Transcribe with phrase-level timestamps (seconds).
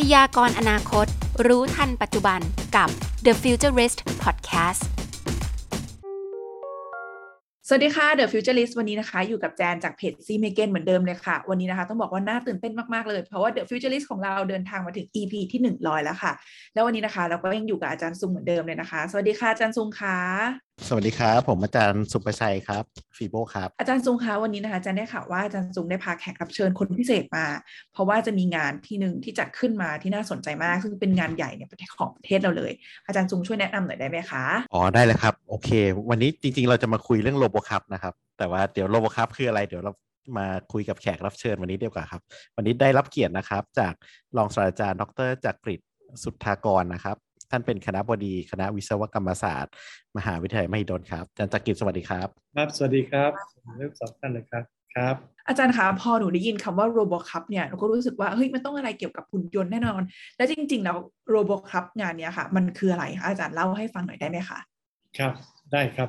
[0.00, 1.06] พยากรอนาคต
[1.46, 2.40] รู้ทันปัจจุบัน
[2.76, 2.88] กับ
[3.24, 4.82] The Futurist Podcast
[7.68, 15.60] สวัสดีค่ะ The Futurist วันนี้นะคะ อยู่กับแจนจากเพจซีเมเกนเหมือนเดิมเลยค่ะ วันนี้นะคะ ต้องบอกว่าน่าตื่นเต้นมาก ๆ เลย เพราะว่า The Futurist ของเราเดินทางมาถึง EP ที่
[15.82, 16.32] 100 แล้วค่ะ
[16.74, 20.16] แล้ววันนี้นะคะ เราก็ยังอยู่กับอาจารย์ซุงเหมือนเดิมเลยนะคะ สวัสดีค่ะอาจารย์ซุงค่ะ
[20.88, 22.84] สวัสดีครับ ผมอาจารย์สุประชัยครับ
[23.16, 27.46] ฟีโบครับ อาจารย์ซุงคะวันนี้นะคะอาจารย์ได้ข่าวว่าอาจารย์ซุงได้พาแขกรับเชิญคนพิเศษมา
[27.92, 32.72] เพราะว่าจะมีงานที่หนึ่งที่จัดขึ้นมาที่น่าสนใจมาก ซึ่งเป็นงานใหญ่ในประเทศของประเทศเราเลย
[33.06, 35.70] อาจารย์ซุงช่วยแนะนำหน่อยได้ไหมคะอ๋อได้เลยครับโอเค
[36.10, 39.92] วันนี้จริง ๆ เราจะมาคุยเรื่องโลโบคัพนะครับแต่ว่าเดี๋ยวโลโบคัพคืออะไรเดี๋ยวเรา
[40.38, 42.22] มาคุยกับแขกรับเชิญวันนี้เดียวกันครับ
[42.56, 43.94] วันนี้ได้รับเกียรตินะครับ จาก
[44.36, 45.80] รองศาสตราจารย์ ดรจักริด
[46.22, 47.16] สุทธากรนะครับ
[47.50, 49.72] ท่านเป็นคณะบดีคณะวิศวกรรมศาสตร์
[50.16, 53.30] มหาวิทยาลัยมหิดลครับอาจารย์จักริดสวัสดีครับ ครับ สวัสดีครับ
[53.76, 54.64] เริ่มสองท่านเลยครับ
[54.94, 55.14] ครับ
[55.48, 60.02] อาจารย์คะพอหนูได้ยินคำว่า RoboCup เนี่ยหนูก็รู้สึกว่าเฮ้ยมันต้องอะไรเกี่ยวกับหุ่นยนต์แน่นอน
[60.36, 60.96] และจริง ๆ แล้ว
[61.30, 64.58] RoboCup งานเนี้ยค่ะ มันคืออะไรคะอาจารย์เล่าให้ฟังหน่อยได้ไหมคะ
[65.18, 65.32] ครับ
[65.72, 66.08] ได้ครับ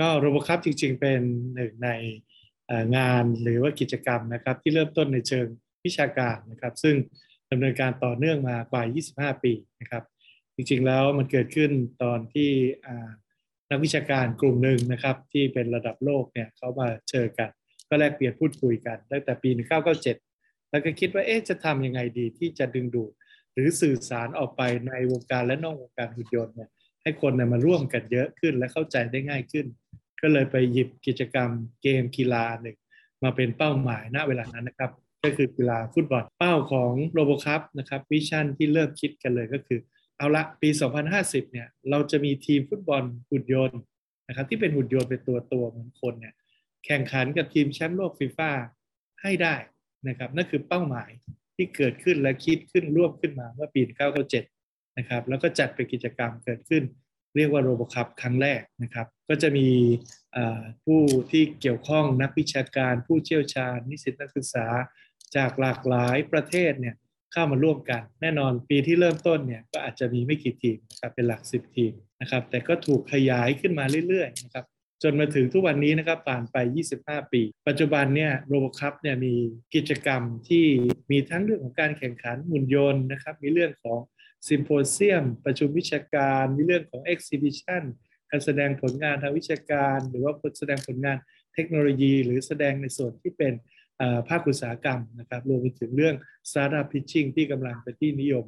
[0.00, 1.20] ก็ RoboCup จริง ๆ เป็น
[1.54, 1.88] หนึ่งใน
[2.96, 5.46] งานหรือว่ากิจกรรมนะครับ ที่เริ่มต้นในเชิง
[5.84, 6.94] วิชาการนะครับ ซึ่ง
[7.50, 8.82] ดำเนินการต่อเนื่องมากว่า
[9.36, 10.02] 25 ปีนะครับ
[10.60, 11.70] จริงๆแล้วมันเกิดขึ้น
[12.02, 12.50] ตอนที่
[13.70, 17.50] นักวิชาการกลุ่มหนึ่งนะครับ ที่เป็นระดับโลกเนี่ยเขามาเจอกัน
[17.88, 19.50] ก็แลกเปลี่ยนพูดคุยกันตั้งแต่ปี
[20.10, 23.12] 1997 แล้วก็คิดว่าเอ๊ะจะทำยังไงดีที่จะดึงดูด
[23.52, 26.70] หรือสื่อสารออกไปในวงการและนอกวงการหุ่นยนต์เนี่ย
[27.02, 29.66] ให้คนเนี่ยมาร่วมกันเยอะขึ้นและเข้าใจได้ง่ายขึ้น
[30.20, 31.50] ก็เลยไปหยิบกิจกรรม
[31.82, 32.76] เกมกีฬาหนึ่ง
[33.22, 34.90] มาเป็นเป้าหมายณเวลานั้นนะครับ
[35.24, 39.80] ก็คือกีฬาฟุตบอลเป้าของโรบคัพนะครับวิชั่นที่เริ่มคิดกันเลยก็คือ
[40.20, 40.68] เอาละปี
[41.10, 43.80] 2050 เนี่ย เราจะมีทีมฟุตบอลหุ่นยนต์
[44.28, 46.34] นะครับ ที่เป็นหุ่นยนต์เป็นตัวตัวเหมือนคนเนี่ย
[46.86, 48.50] แข่งขันกับทีมแชมป์โลกฟีฟ่า
[49.22, 49.54] ให้ได้
[50.08, 51.10] นะครับ นั่นคือเป้าหมาย
[51.56, 53.80] ที่เกิดขึ้นและคิดขึ้นร่วมขึ้นมาเมื่อปี
[54.38, 56.82] 1997 นะครับ แล้วก็จัดเป็นกิจกรรมเกิดขึ้น
[57.36, 59.68] เรียกว่าโรบคัพครั้งแรกนะครับ ก็จะมี
[60.84, 61.00] ผู้
[61.30, 64.66] ที่เกี่ยวข้องนักวิชาการ ผู้เชี่ยวชาญ นิสิตนักศึกษา
[65.36, 66.96] จากหลากหลายประเทศเนี่ย
[67.32, 74.64] เข้ามาร่วมกัน แน่นอนปีที่เริ่มต้นเนี่ยก็อาจจะมีไม่กี่ทีมนะครับเป็นหลัก 10 ทีมนะครับแต่ก็ถูกขยายขึ้นมาเรื่อยๆนะครับ
[75.02, 76.56] จนมาถึงทุกวันนี้นะครับผ่านไป
[76.96, 79.34] 25 ปี ปัจจุบันเนี่ยโรบคัพเนี่ยมี
[79.74, 80.66] กิจกรรมที่
[81.10, 83.98] มีทั้งเรื่องของการแข่งขันหุ่นยนต์นะครับมีเรื่องของ
[84.48, 87.82] ซิมโพเซียม ประชุมวิชาการ มีเรื่องของเอ็กซิบิชัน
[88.30, 91.16] การแสดงผลงานทางวิชาการ หรือว่าแสดงผลงาน
[91.54, 93.52] เทคโนโลยี หรือแสดงในส่วนที่เป็น
[94.28, 96.16] ภาคอุตสาหกรรมนะครับรวมไปถึงเรื่อง
[96.50, 98.44] Startup Pitching ที่กำลังเป็นที่นิยม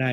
[0.00, 0.06] ใน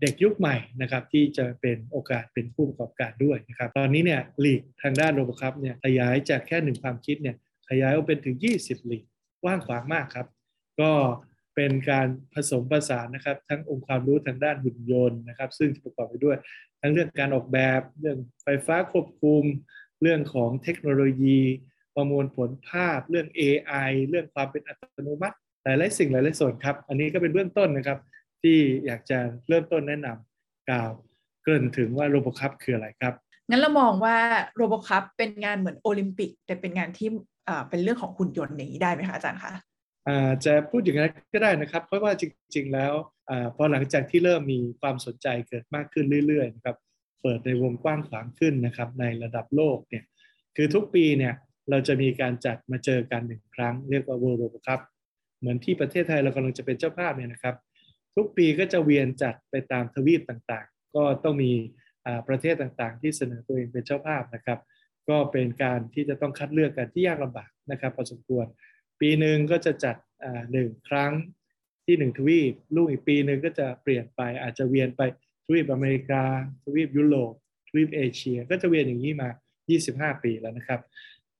[0.00, 7.36] เด็กยุคใหม่นะครับที่จะเป็นโอกาสเป็นผู้ประกอบการด้วยนะครับตอนนี้เนี่ยหลีกทางด้านโรบคัพเนี่ยขยายจากแค่หนึ่งความคิดเนี่ย
[7.68, 9.04] ขยายออกเป็นถึง 20ลีก
[9.42, 10.26] กว้างขวางมากครับ
[10.80, 10.92] ก็
[11.54, 16.36] เป็นการผสมผสานนะครับทั้งองค์ความรู้ทางด้านหุ่นยนต์นะครับ ซึ่งประกอบไปด้วย
[16.80, 19.42] ทั้งเรื่องการออกแบบเรื่องไฟฟ้าควบคุม
[20.02, 21.40] เรื่องของเทคโนโลยี
[21.96, 27.98] ประมวลผลภาพเรื่อง AI เรื่องความเป็นอัตโนมัติ หลายๆสิ่งหลายๆส่วนครับ อันนี้ก็เป็นเบื้องต้นนะครับ
[28.42, 29.18] ที่อยากจะ
[29.48, 30.92] เริ่มต้นแนะนำกล่าว
[31.42, 33.14] เกริ่นถึงว่าโรบคัพคืออะไรครับ
[33.48, 34.16] งั้นเรามองว่า
[34.54, 37.08] โรบคัพเป็นงานเหมือนโอลิมปิก แต่เป็นงานที่
[37.68, 39.52] เป็นเรื่องของหุ่นยนต์อย่างนี้ได้ไหมคะอาจารย์คะ
[40.44, 42.24] จะพูดอย่างนั้นก็ได้นะครับ เพราะว่าจ
[42.56, 42.92] ริง ๆ แล้ว
[43.28, 46.76] อพอหลังจากที่เริ่มมีความสนใจเกิดมากขึ้นเรื่อยๆนะครับ
[47.22, 50.04] เปิดในวงกว้างขวางขึ้นนะครับในระดับโลกเนี่ย
[50.56, 51.34] คือทุกปีเนี่ย
[51.70, 54.80] เราจะมีการจัดมาเจอกันหนึ่งครั้ง เรียกว่า World Cup ครับ
[55.40, 57.54] เหมือนที่ประเทศไทยเรากำลังจะเป็นเจ้าภาพเนี่ยนะครับ
[58.16, 61.52] ทุกปีก็จะเวียนจัดไปตามทวีปต่างๆ ก็ต้องมี
[62.28, 64.58] ประเทศต่างๆ ที่เสนอตัวเองเป็นเจ้าภาพนะครับ
[65.08, 68.46] ก็เป็นการที่จะต้องคัดเลือกกันที่ยากลำบากนะครับพอสมควร
[69.00, 69.96] ปีหนึ่งก็จะจัด
[70.52, 71.12] หนึ่งครั้ง
[71.86, 75.02] ที่หนึ่งทวีปลูกอีกปีหนึ่งก็จะเปลี่ยนไปอาจจะเวียนไป
[75.44, 76.22] ทวีปอเมริกา
[76.64, 77.32] ทวีปยุโรป
[77.68, 79.28] ทวีปเอเชีย ก็จะเวียนอย่างนี้มา
[79.76, 80.80] 25 ปีแล้วนะครับ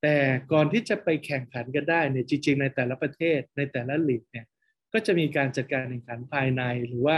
[0.06, 0.20] แต่
[0.53, 4.47] ก่อนที่จะไปแข่งขันกันได้เนี่ยจริงๆ ในแต่ละประเทศในแต่ละลีกเนี่ย
[4.92, 7.16] ก็จะมีการจัดการแข่งขันภายใน หรือว่า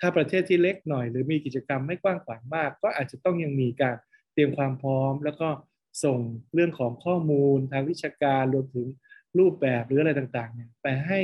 [0.00, 3.96] ถ้าประเทศที่เล็กหน่อย หรือมีกิจกรรมไม่กว้างขวางมาก ก็อาจจะต้องยังมีการ
[4.32, 5.48] เตรียมความพร้อม แล้วก็
[6.04, 6.18] ส่ง
[6.54, 8.86] เรื่องของข้อมูลทางวิชาการรวมถึง
[9.38, 11.20] รูปแบบหรืออะไรต่างๆเนี่ยไปให้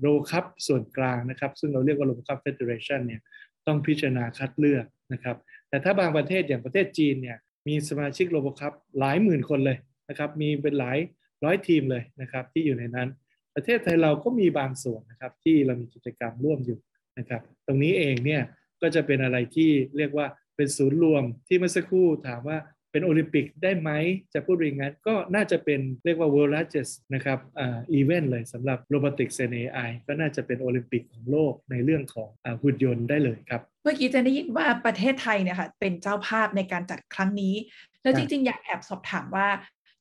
[0.00, 3.20] RoboCup ส่วนกลางนะครับ ซึ่งเราเรียกว่า RoboCup Federation เนี่ย
[3.66, 5.36] ต้องพิจารณาคัดเลือกนะครับ
[5.68, 7.38] แต่ถ้าบางประเทศอย่างประเทศจีนเนี่ย
[7.68, 9.78] มีสมาชิก RoboCup หลายหมื่นคนเลย
[10.08, 10.98] นะครับมีเป็นหลาย
[11.44, 13.08] ร้อยทีมเลยนะครับที่อยู่ในนั้น
[13.54, 16.78] ประเทศไทยเราก็มีบางส่วนนะครับที่เรามีกิจกรรมร่วมอยู่
[17.18, 18.42] นะครับ ตรงนี้เองเนี่ย
[18.82, 20.26] ก็จะเป็นอะไรที่เรียกว่า
[20.56, 22.58] เป็นศูนย์รวมที่เมื่อสักครู่ถามว่า
[22.92, 23.90] เป็นโอลิมปิกได้ไหม
[24.34, 37.54] จะพูดอย่างนั้นก็น่าจะเป็นเรียกว่า world largest นะครับอ่าอีเวนต์เลยสำหรับ robotics and AI ก็น่าจะเป็นโอลิมปิกของโลกในเรื่องของอ่าหุ่นยนต์ได้เลยครับ เมื่อกี้จะได้ยินว่าประเทศไทยเนี่ยค่ะเป็นเจ้าภาพในการจัดครั้งนี้
[38.02, 39.48] แล้วคจรับริงๆ อยากแอบสอบถามว่า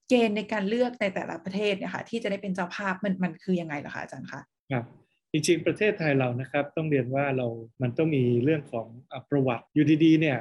[0.10, 4.86] เกณฑ์ในการเลือกในแต่ละประเทศเนี่ยค่ะที่จะได้เป็นเจ้าภาพมันมันคือยังไงเหรอคะอาจารย์คะครับ
[5.32, 7.48] จริงๆ ประเทศไทยเรานะครับต้องเรียนว่าเรา
[7.82, 10.38] มันต้องมีเรื่องของอประวัติอยู่ดีๆเนี่ย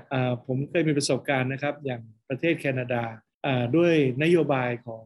[0.46, 3.02] ผมเคยมีประสบการณ์นะครับ อย่างประเทศแคนาดา
[3.76, 5.04] ด้วยนโยบายของ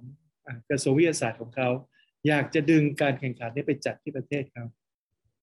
[0.70, 1.68] กระทรวงวิทยาศาสตร์ของเขา
[2.28, 4.64] อยากจะดึงการแข่งขันนี้ไปจัดที่ประเทศเขา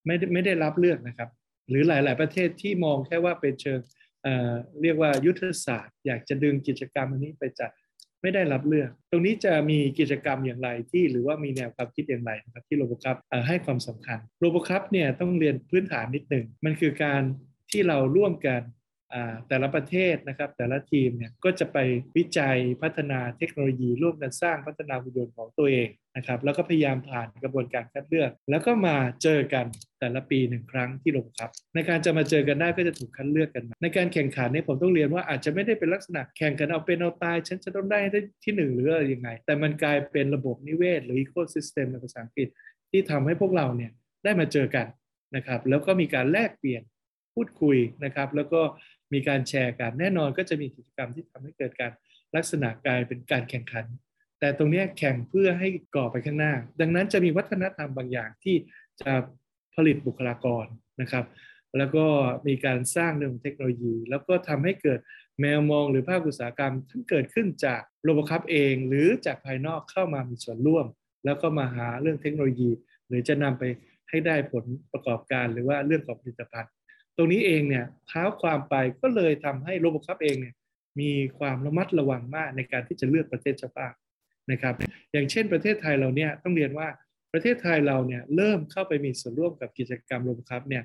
[0.06, 1.30] ไม่ได้ไม่ได้รับเลือกนะครับ
[1.70, 3.80] หรือหลาย ๆ ประเทศที่มองแค่ว่าเป็นเชิง
[4.82, 7.72] เรียกว่ายุทธศาสตร์ อยากจะดึงกิจกรรมอันนี้ไปจัด
[8.22, 13.16] ไม่ได้รับเลือก ตรงนี้จะมีกิจกรรมอย่างไรที่หรือว่ามีแนวความคิดอย่างไรนะครับที่โรบคับ
[13.48, 17.22] ให้ความสำคัญโรบคับเนี่ยต้องเรียนพื้นฐานนิดหนึ่งมันคือการ
[17.72, 18.62] ที่เราร่วมกัน
[19.48, 21.78] แต่ละประเทศนะครับแต่ละทีมเนี่ยก็จะไป
[22.18, 29.66] วิจัยพัฒนาเทคโนโลยีร่วมกันสร้างพัฒนาหุ่นยนต์ของตัวเองนะครับแล้วก็พยายามผ่านกระบวนการคัดเลือก แล้วก็มาเจอกัน
[30.00, 38.00] แต่ละปีหนึ่งครั้งที่โรงครับ ในการจะมาเจอกันได้ก็จะถูกคัดเลือกกัน ในการแข่งขันเนี่ยผมต้องเรียนว่าอาจจะไม่ได้เป็นลักษณะแข่งกันเอาเป็นเอาตาย ฉันจะต้องได้
[38.44, 42.48] ที่หนึ่งหรืออะไรยังไง แต่มันกลายเป็นระบบนิเวศ หรือ ecosystem ในภาษาอังกฤษ
[42.92, 43.92] ที่ทำให้พวกเราเนี่ย
[44.24, 44.88] ได้มาเจอกัน
[45.36, 46.84] นะครับแล้วก็มีการแลกเปลี่ยน
[47.36, 48.62] พูดคุยนะครับแล้วก็
[49.14, 51.92] มีการแชร์กัน แน่นอนก็จะมีกิจกรรมที่ทำให้เกิดการ
[52.36, 53.86] ลักษณะกลายเป็นการแข่งขัน
[54.40, 58.56] แต่ตรงนี้แข่งเพื่อให้ก่อไปข้างหน้า ดังนั้นจะมีวัฒนธรรมบางอย่างที่
[59.02, 59.12] จะ
[59.76, 60.66] ผลิตบุคลากร
[61.02, 61.26] นะครับ
[61.78, 62.06] แล้วก็
[62.48, 65.00] มีการสร้างเรื่องเทคโนโลยี แล้วก็ทำให้เกิด
[65.40, 70.86] แมวมองหรือภาคอุตสาหกรรมทั้งเกิดขึ้นจากโรบคัพเอง หรือจากภายนอกเข้ามามีส่วนร่วม
[71.26, 72.70] แล้วก็มาหาเรื่องเทคโนโลยี
[73.08, 73.64] หรือจะนำไป
[74.10, 76.72] ให้ได้ผลประกอบการหรือว่าเรื่องของผลิตภัณฑ์
[77.18, 80.56] ตรงนี้เองเนี่ยเท้าความไปก็เลยทำให้โรบคัพเองเนี่ย
[81.00, 83.94] มีความระมัดระวังมากในการที่จะเลือกประเทศเจ้าภาพ
[84.52, 84.76] นะครับ
[85.12, 86.88] อย่างเช่นประเทศไทยเราเนี่ยต้องเรียนว่า
[87.34, 90.84] ประเทศไทยเราเนี่ยเริ่มเข้าไปมีส่วนร่วมกับกิจกรรมโรบคัพเนี่ย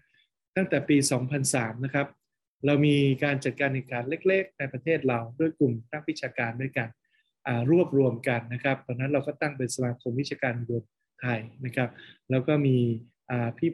[0.56, 0.96] ตั้งแต่ปี
[1.40, 2.06] 2003 นะครับ
[2.66, 6.88] เรามีการจัดการแข่งขันเล็ก ๆ ในประเทศเราด้วยกลุ่มนักวิชาการด้วยกัน
[7.70, 10.84] รวบรวมกันนะครับตอนนั้นเราก็ตั้งเป็นสมาคมวิชาการยน
[11.20, 11.90] ไทยนะครับ
[12.30, 12.76] แล้วก็มี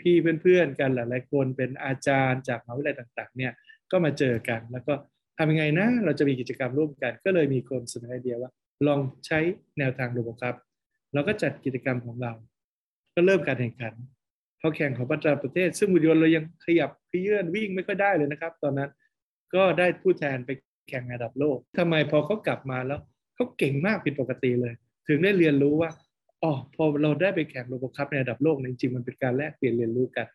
[0.03, 3.53] พี่ๆเพื่อนๆกันหลายๆคนเป็นอาจารย์จากมหาวิทยาลัยต่างๆเนี่ย
[3.91, 4.95] ก็มาเจอกันแล้วก็
[5.39, 8.51] ทำยังไงนะเราจะมีกิจกรรมร่วมกัน ก็เลยมีคนเสนอไอเดียว่า
[8.87, 9.39] ลองใช้
[9.79, 10.57] แนวทางโรบครับ
[11.15, 12.33] เราก็จัดกิจกรรมของเรา
[13.15, 13.95] ก็เริ่มการแข่งขัน
[14.61, 18.91] พอแข่งของประเทศ ซึ่งหุ่นยนต์เรายังขยับขยื่นวิ่งไม่ค่อยได้เลยนะครับ ตอนนั้น
[19.55, 20.51] ก็ได้ผู้แทนไป
[20.89, 23.01] แข่งระดับโลกทำไมพอเขากลับมาแล้ว
[23.35, 24.75] เขาเก่งมากผิดปกติเลย
[25.09, 25.91] ถึงได้เรียนรู้ว่า
[26.43, 30.27] อ๋อพอเราได้ไปแข่ง RoboCup ในระดับโลกจริงๆมันเป็นการแลกเปลี่ยนเรียนรู้กัน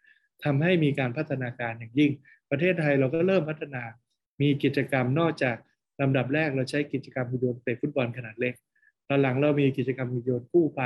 [0.44, 2.12] ทำให้มีการพัฒนาการอย่างยิ่ง
[2.52, 3.84] ประเทศไทยเราก็เริ่มพัฒนา
[4.42, 5.56] มีกิจกรรมนอกจาก
[6.02, 8.54] ลำดับแรกเราใช้กิจกรรมหุ่นยนต์เตะฟุตบอลขนาดเล็ก
[9.08, 10.82] ตอนหลังเรามีกิจกรรมหุ่นยนต์กู้ภัย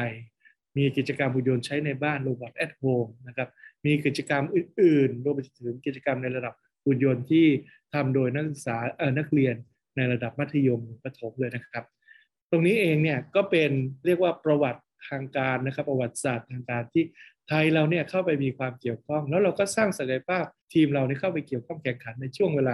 [0.78, 3.50] มีกิจกรรมหุ่นยนต์ใช้ในบ้าน Robot at Home นะครับ
[3.86, 6.54] มีกิจกรรมอื่นๆรวมไปถึงกิจกรรมในระดับ
[6.86, 7.46] หุ่นยนต์ที่
[7.94, 9.56] ทำโดยนักศึกษาเออนักเรียน
[9.96, 11.84] ในระดับมัธยมประถมเลยนะครับ
[12.52, 13.72] ตรงนี้เองเนี่ยก็เป็น
[14.06, 17.04] เรียกว่าประวัติ ทางการนะครับประวัติศาสตร์ทางการที่
[17.48, 22.74] ไทยเราเนี่ยเข้าไปมีความเกี่ยวข้อง แล้วเราก็สร้างศักยภาพทีมเราเนี่ยเข้าไปเกี่ยวข้องแข่งขันในช่วงเวลา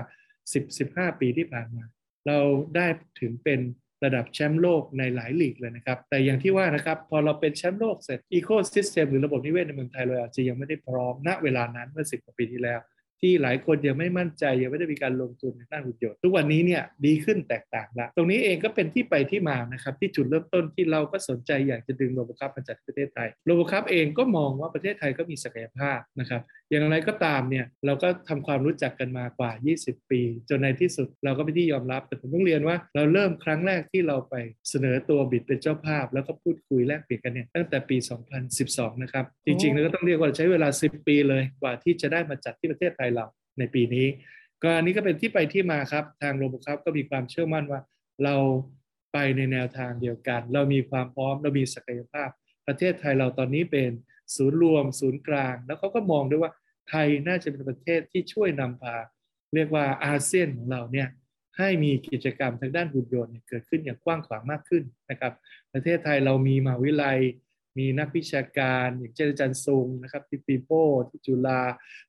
[0.59, 1.83] 10-15 ปีที่ผ่านมา
[2.27, 2.39] เรา
[2.75, 2.87] ได้
[3.21, 3.59] ถึงเป็น
[4.03, 12.79] ระดับแชมป์โลกในหลายลีกเลยนะครับ แต่อย่างที่ว่านะครับ พอเราเป็นแชมป์โลกเสร็จอีโคซิสเต็มหรือระบบนิเวศในเมืองไทยเราอาจจะยังไม่ได้พร้อมณเวลานั้นเมื่อ10กว่าปีที่แล้ว
[13.23, 29.51] ที่หลายคนยังไม่มั่นใจยังไม่ได้มีการลงทุนในด้านหุ่นยนต์ทุกวันนี้เนี่ยดีขึ้นแตกต่างละตรงนี้เองก็เป็นที่ไปที่มานะครับที่จุดเริ่มต้นที่เราก็สนใจอยากจะดึงโรบคัพมาจัดประเทศไทยโรบคัพเองก็มองว่าประเทศไทยก็มีศักยภาพนะครับอย่างไรก็ตามเนี่ยเราก็ทำความรู้จักกันมากว่า
[29.81, 34.35] 20 ปี จนในที่สุดเราก็เป็นที่ยอมรับแต่ผมต้องเรียนว่าเราเริ่มครั้งแรกที่เราไป
[34.69, 37.97] เสนอตัวบิดเป็นเจ้าภาพ แล้วก็พูดคุยแลกเปลี่ยนกันเนี่ยตั้งแต่ปี
[38.49, 43.25] 2012 นะครับจริงๆแล้วก็ต้องเรียกว่าใช้เวลา 10 ปีเลยกว่าที่จะได้มาจัดที่ประเทศไทยเรา
[43.59, 44.07] ในปีนี้
[44.63, 47.81] ก็อันนี้ก็เป็นที่ไปที่มาครับ ทางโรบคัพก็มีความเชื่อมั่นว่า
[48.23, 48.35] เรา
[49.13, 52.29] ไปในแนวทางเดียวกัน เรามีความพร้อมเรามีศักยภาพ
[52.67, 53.91] ประเทศไทยเราตอนนี้เป็น
[54.35, 56.51] ศูนย์รวม ศูนย์กลาง แล้วเขาก็มองด้วยว่า
[56.89, 58.95] ไทยน่าจะเป็นประเทศที่ช่วยนำพา
[59.55, 61.09] เรียกว่าอาเซียนของเราเนี่ย
[61.57, 65.33] ให้มีกิจกรรมทางด้านหุ่นยนต์เกิดขึ้นอย่างกว้างขวางมากขึ้นนะครับ
[65.73, 67.19] ประเทศไทยเรามีมหาวิทยาลัย
[67.77, 71.61] มีนักวิชาการอย่างเช่นอาจารย์ซุงนะครับที่ปีโป้ที่จุฬา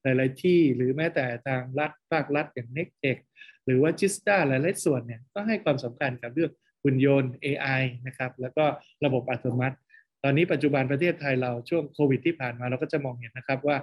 [0.03, 3.19] หลาย ๆ ที่หรือแม้แต่ทางรัฐภาครัฐอย่างเน็กเอก
[3.65, 6.51] หรือว่าจิสตาหลาย ๆ ส่วนเนี่ยก็ให้ความสำคัญกับเรื่อง
[6.83, 8.65] หุ่นยนต์ AI นะครับแล้วก็
[9.05, 9.77] ระบบอัตโนมัติ
[10.23, 13.77] ตอนนี้ปัจจุบันประเทศไทยเราช่วงโควิดที่ผ่านมาเราก็จะมองเห็นนะครับว่า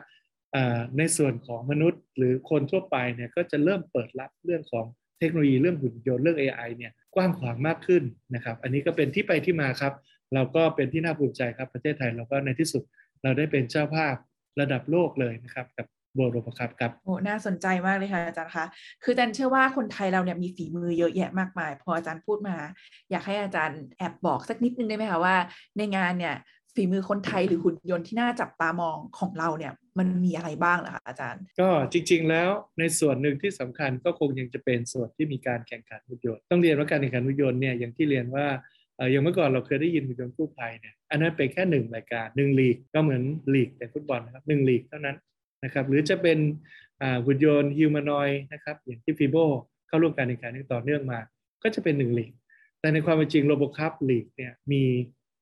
[0.97, 4.85] ในส่วนของมนุษย์หรือคนทั่วไปเนี่ยก็จะเริ่มเปิดรับเรื่องของ
[5.19, 8.03] เทคโนโลยีเรื่องหุ่นยนต์เรื่อง AI เนี่ยกว้างขวางมากขึ้น
[8.35, 9.93] นะครับ อันนี้ก็เป็นที่ไปที่มาครับ
[10.33, 12.83] เราก็เป็นที่น่าภูมิใจครับประเทศไทยเราก็ในที่สุด
[13.23, 14.15] เราได้เป็นเจ้าภาพ
[14.59, 18.65] ระดับโลกเลยนะครับกับโบโรบครับครับโอ้น่าสนใจมากเลยค่ะอาจารย์คะ
[19.03, 22.55] คืออาจารย์เชื่อว่าคนไทยเราเนี่ยมีฝีมือเยอะแยะมากมาย พออาจารย์พูดมา
[23.11, 25.35] อยากให้อาจารย์แอบบอกสักนิดนึงได้ไหมคะว่า
[25.77, 26.35] ในงานเนี่ย
[26.75, 38.45] ฝีมือคนไทยหรือหุ่นยนต์ที่น่าจับตามองของเราเนี่ยมันมีอะไรบ้างเหรอคะอาจารย์ ก็จริง ๆ แล้วในส่วนหนึ่งที่สำคัญก็คงยังจะเป็นส่วนที่มีการแข่งขันหุ่นยนต์ต้องเรียนว่าการแข่งขันหุ่นยนต์เนี่ยอย่างที่เรียนว่า
[39.09, 43.21] อย่างเมื่อก่อนเราเคยได้ยินหุ่นยนต์กู้ภัยเนี่ยอันนั้นเป็นแค่หนึ่งรายการหนึ่งลีกก็เหมือน
[43.53, 45.17] ลีกแต่ฟุตบอลนะครับหนึ่งลีกเท่านั้น
[45.63, 46.37] นะครับหรือจะเป็น
[47.25, 49.37] หุ่นยนต์ฮิวแมนอยนะครับอย่างที่ฟีโบ
[49.87, 51.19] เข้าร่วมการแข่งขันต่อเนื่องมา
[51.63, 52.31] ก็จะเป็นหนึ่งลีก
[52.79, 54.83] แต่ในความเป็นจริงโรบอคัพลีกเนี่ยมี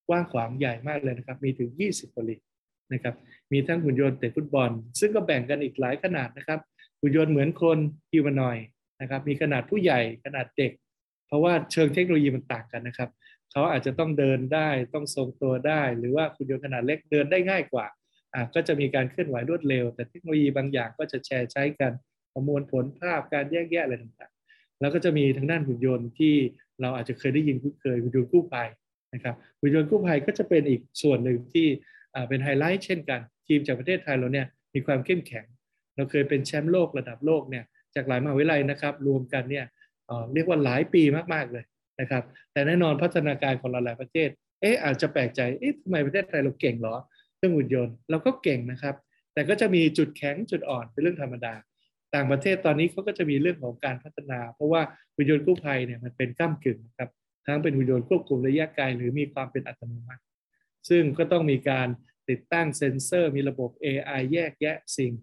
[0.08, 2.42] กว้างขวางใหญ่มากเลยนะครับมีถึง 20กว่าลีก
[2.94, 3.16] นะครับ
[3.51, 6.60] มีทั้งหุ่นยนต์เตะฟุตบอล ซึ่งก็แบ่งกันอีกหลายขนาดนะครับ
[7.01, 7.78] หุ่นยนต์เหมือนคน
[8.12, 8.58] ฮิวแมนอย
[9.01, 10.72] นะครับมีขนาดผู้ใหญ่ขนาดเด็ก
[11.28, 13.10] เพราะว่าเชิงเทคโนโลยีมันต่างกันนะครับ
[13.51, 17.86] เขาอาจจะต้องเดินได้ต้องทรงตัวได้ หรือว่าหุ่นยนต์ขนาดเล็กเดินได้ง่ายกว่า
[18.34, 21.91] อ่าก็จะมีการเคลื่อนไหวรวดเร็ว แต่เทคโนโลยีบางอย่างก็จะแชร์ใช้กัน
[22.34, 26.36] ประมวลผลภาพการแยกแยะอะไรต่างๆ แล้วก็จะมีทางด้านหุ่นยนต์ที่
[26.82, 28.70] เราอาจจะเคยได้ยินคุ้นเคยหุ่นยนต์กู้ภัย
[29.13, 31.68] นะครับหุ่นยนต์กู้ภัยก็จะเป็นอีกส่วนหนึ่งที่
[32.27, 35.46] เป็นไฮไลท์เช่นกัน ทีมจากประเทศไทยเราเนี่ยมีความเข้มแข็ง
[35.96, 37.63] เราเคยเป็นแชมป์โลกระดับโลกเนี่ย
[37.96, 39.65] จากหลายมหาวิทยาลัยนะครับ รวมกันเนี่ย
[40.34, 41.01] เรียกว่าหลายปี
[41.34, 41.63] มากๆเลย
[42.00, 44.29] นะครับ แต่แน่นอนพัฒนาการของหลายประเทศ
[44.62, 46.96] เอ๊ะอาจจะแปลกใจ เอ๊ะทำไมประเทศไทยเราเก่งหรอ
[47.38, 48.96] เรื่องหุ่นยนต์เราก็เก่งนะครับ
[49.34, 51.53] แต่ก็จะมีจุดแข็งจุดอ่อนเป็นเรื่องธรรมดา
[52.15, 54.82] ต่างประเทศตอนนี้เขาก็จะมีเรื่องของการพัฒนา เพราะว่า
[55.15, 57.10] หุ่นยนต์กู้ภัยเนี่ยมันเป็นก้ามกึ่งนะครับ
[57.46, 60.24] ทั้งเป็นหุ่นยนต์ควบคุมระยะไกลหรือมีความเป็นอัตโนมัติ
[60.89, 61.88] ซึ่งก็ต้องมีการ
[62.29, 65.13] ติดตั้งเซ็นเซอร์ มีระบบ AI แยกแยะสิ่ง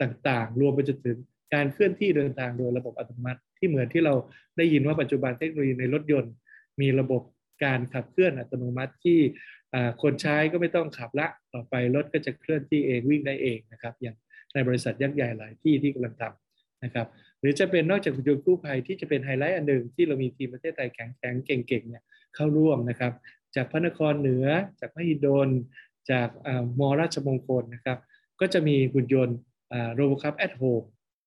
[0.00, 1.18] ต่างๆ รวมไปจนถึง
[1.54, 4.14] การเคลื่อนที่เดินทางโดยระบบอัตโนมัติ ที่เหมือนที่เรา
[4.56, 6.32] ได้ยินว่าปัจจุบันเทคโนโลยีในรถยนต์
[6.80, 7.22] มีระบบ
[7.64, 9.18] การขับเคลื่อนอัตโนมัติที่
[10.02, 14.16] คนใช้ก็ไม่ต้องขับละต่อไปรถก็จะเคลื่อนที่เองวิ่งได้เองนะครับ อย่าง
[14.54, 17.06] ในบริษัทยักษ์ใหญ่หลายที่ที่กำลังทำนะครับ
[17.40, 22.02] หรือจะเป็นนอกจากหุ่นยนต์กู้ภัยที่จะเป็นไฮไลท์อันหนึ่งที่เรามีทีมประเทศไทยแข็งแข็งเก่งๆเนี่ย
[22.34, 23.12] เข้าร่วมนะครับ
[23.56, 24.46] จากพระนครเหนือ
[24.80, 25.48] จากมหิดล
[26.10, 26.28] จาก
[26.80, 27.98] ม.ราชมงคลนะครับ
[28.40, 29.38] ก็จะมีหุ่นยนต์
[29.94, 30.82] RoboCup at Home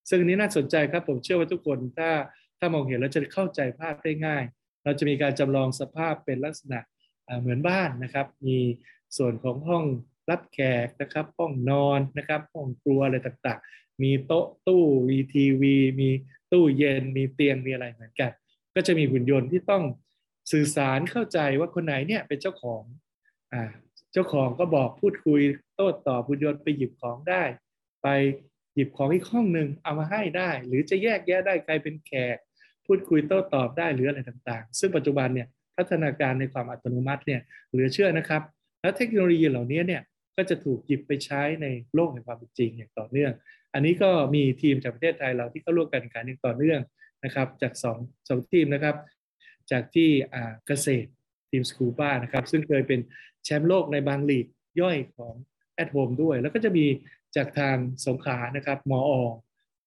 [0.10, 2.10] ซึ่งนี้น่าสนใจครับผมเชื่อว่าทุกคนถ้า
[2.60, 4.44] ถ้ามองเห็นแล้วจะเข้าใจภาพได้ง่าย
[4.84, 6.80] เราจะมีการจำลองสภาพเป็นลักษณะ
[7.40, 8.60] เหมือนบ้านนะครับ มี
[9.18, 9.86] ส่วนของห้อง
[10.30, 16.10] รับแขกนะครับ ห้องนอนนะครับห้องครัวอะไรต่างๆ มีโต๊ะตู้มีทีวีมี
[16.52, 18.32] ตู้เย็นมีเตียงมีอะไรเหมือนกัน
[18.76, 19.84] ก็จะมีหุ่นยนต์ที่ต้อง
[20.52, 22.84] สื่อสารเข้าใจว่าคนไหนเนี่ยเป็นเจ้าของ
[23.54, 23.72] อ่า
[24.14, 25.42] เจ้าของก็บอกพูดคุย
[25.76, 27.44] โต้ตอบหุ่นยนต์ไปหยิบของได้
[28.04, 28.08] ไป
[28.80, 32.38] ยิบของอีกห้องหนึ่งเอามาให้ได้ หรือจะแยกแยะได้ใครเป็นแขก
[32.86, 38.42] พูดคุยโต้ตอบได้หรืออะไรต่างๆ ซึ่งปัจจุบันเนี่ยพัฒนาการในความอัตโนมัติเนี่ยเหลือเชื่อนะครับ
[38.82, 40.02] แล้วเทคโนโลยีเหล่านี้เนี่ย
[40.38, 43.32] ก็จะถูกหยิบไปใช้ในโลกแห่งความเป็นจริงอย่างต่อเนื่อง
[43.74, 46.82] อันนี้ก็มีทีมจากประเทศไทยเราที่เข้าร่วมการแข่งขันอย่างต่อเนื่อง
[47.24, 47.98] นะครับ จาก2ง
[48.30, 48.96] สองทีมนะครับ
[49.72, 50.10] จากที่
[50.68, 51.10] เกษตร
[51.50, 53.00] ทีมสกูบ้านะครับ ซึ่งเคยเป็น
[53.44, 54.46] แชมป์โลกในบางลีก
[54.82, 55.34] ย่อยของ
[55.76, 56.86] แอดโฮมด้วย แล้วก็จะมี
[57.36, 59.24] จากทางสงขลานะครับ ม.อ.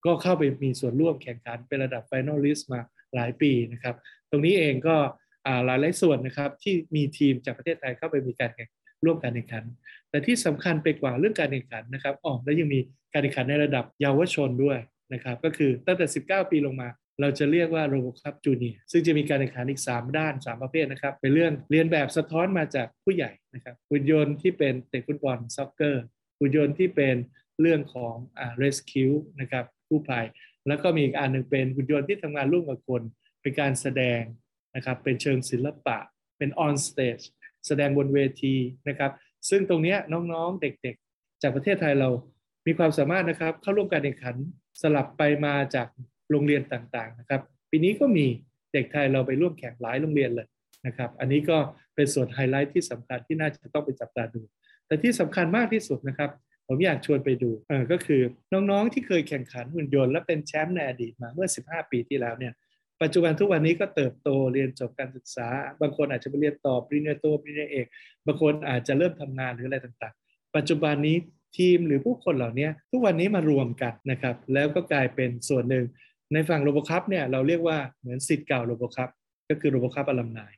[0.04, 2.80] ก็เข้าไปมีส่วนร่วมแข่งขันเป็นระดับ finalist มา
[3.14, 3.94] หลายปีนะครับ
[4.30, 4.96] ตรงนี้เองก็
[5.66, 8.68] หลายหลายส่วนนะครับที่มีทีมจากประเทศไทยเข้าไปมีการแข่ง
[9.04, 9.64] ร่วมการแข่งขัน
[10.10, 12.80] แต่ที่สำคัญไปกว่าเรื่องการแข่งขันนะครับอ๋อแล้วยังมี
[13.12, 14.78] การแข่งขันในระดับเยาวชนด้วย
[15.12, 16.88] นะครับ ก็คือตั้งแต่ 19 ปีลงมา
[17.20, 26.04] เราจะเรียกว่า RoboCup Junior ซึ่งจะมีการแข่งขันอีก 3 ด้าน 3 ประเภทนะครับเป็นเรื่องเลียนแบบสะท้อนมาจากผู้ใหญ่นะครับหุ่นยนต์ที่เป็นเตะฟุตบอล soccer
[26.42, 27.16] หุ่นยนต์ที่เป็น
[27.60, 29.10] เรื่องของอ่า rescue
[29.40, 30.26] นะครับกู้ภัย
[30.68, 33.02] แล้วก็มีอีกอันหนึ่งเป็นหุ่นยนต์ที่ทำงานร่วมกับคน
[33.42, 34.22] เป็นการแสดง
[34.76, 35.96] นะครับเป็นเชิงศิลปะ
[36.38, 37.18] เป็น on stage
[37.66, 38.56] แสดงบนเวที
[38.88, 39.12] นะครับ
[39.50, 42.10] ซึ่งตรงนี้น้องๆเด็กๆ จากประเทศไทยเรา
[42.66, 44.36] มีความสามารถนะครับ เข้าร่วมการแข่งขัน
[44.82, 45.86] สลับไปมาจาก
[46.30, 48.26] โรงเรียนต่างๆนะครับ ปีนี้ก็มี
[48.72, 50.46] เด็กไทยเราไปร่วมแข่งหลายโรงเรียนเลย
[50.86, 51.58] นะครับ อันนี้ก็
[51.94, 54.40] เป็นส่วนไฮไลท์ที่สำคัญที่น่าจะต้องไปจับตาดู
[54.86, 56.30] แต่ที่สำคัญมากที่สุดนะครับ
[56.68, 58.22] ผมอยากชวนไปดูเออก็คือ
[58.52, 62.52] น้องๆที่เคยแข่งขันหุ่นยนต์และเป็นแชมป์ในอดีตมาเมื่อ 15 ปีที่แล้วเนี่ย
[63.02, 65.48] ปัจจุบันทุกวันนี้ก็เติบโตเรียนจบการศึกษา
[65.80, 67.86] บางคนอาจจะไปเรียนต่อปริญญาโทปริญญาเอก
[68.26, 71.16] บางคนอาจจะเริ่มทำงานหรืออะไรต่างๆ ปัจจุบันนี้
[71.58, 75.84] ทีมหรือผู้คนเหล่านี้ทุกวันนี้มารวมกันนะครับ แล้วก็กลายเป็นส่วนหนึ่ง
[76.32, 79.08] ในฝั่ง RoboCup เนี่ยเราเรียกว่าเหมือนศิษย์เก่า RoboCup
[79.48, 80.52] ก็คือโรบอคัพอลัมนาย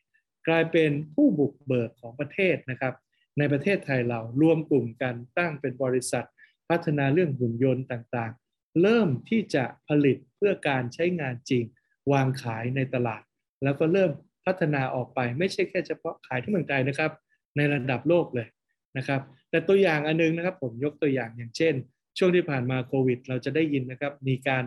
[0.48, 2.94] กลายเป็นผู้บุกเบิกของประเทศนะครับ
[3.38, 6.26] ในประเทศไทยเรารวมกลุ่มกันตั้งเป็นบริษัท
[6.68, 11.64] พัฒนาเรื่องหุ่นยนต์ต่างๆ เริ่มที่จะผลิตเพื่อการใช้งานจริง
[12.12, 13.22] วางขายในตลาด
[13.62, 14.10] แล้วก็เริ่ม
[14.46, 17.10] พัฒนาออกไปไม่ใช่แค่เฉพาะขายที่เมืองไทยนะครับ
[17.56, 18.48] ในระดับโลกเลย
[18.96, 21.74] นะครับ แต่ตัวอย่างอันนึงนะครับผมยกตัวอย่างอย่างเช่น
[22.18, 24.64] ช่วงที่ผ่านมาโควิด เราจะได้ยินนะครับมีการ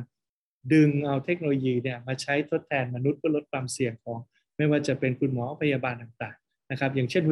[0.74, 4.20] ดึงเอาเทคโนโลยีเนี่ยมาใช้ทดแทนมนุษย์เพื่อลดความเสี่ยงของ
[4.58, 7.24] ไม่ว่าจะเป็นคุณหมอพยาบาลต่างๆนะครับ อย่างเช่น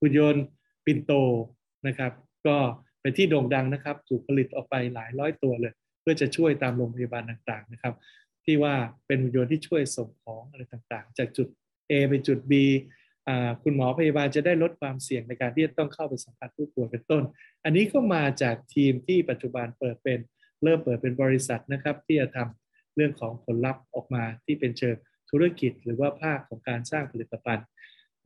[0.00, 0.44] หุ่นยนต์
[0.86, 1.12] ปินโต
[1.86, 2.12] นะครับ
[2.46, 2.56] ก็
[3.00, 7.94] เป็นที่โด่งดังนะครับถูกผลิตออกไปหลายร้อยตัวเลย เพื่อจะช่วยตามโรงพยาบาลต่างๆนะครับ
[8.44, 8.74] ที่ว่า
[9.06, 11.48] เป็นหุ่นยนต์ที่ช่วยส่งของอะไรต่างๆ จากจุด
[11.90, 12.52] A ไปจุด B
[13.62, 17.22] คุณหมอพยาบาลจะได้ลดความเสี่ยงในการที่จะต้องเข้าไปสัมผัสผู้ป่วยเป็นต้น
[17.64, 20.18] อันนี้ก็มาจากทีมที่ปัจจุบันเปิดเป็น
[20.62, 24.96] เริ่มเปิดเป็นบริษัทนะครับที่จะทำเรื่องของผลลัพธ์ออกมาที่เป็นเชิง
[25.30, 27.66] ธุรกิจ หรือว่าภาคของการสร้างผลิตภัณฑ์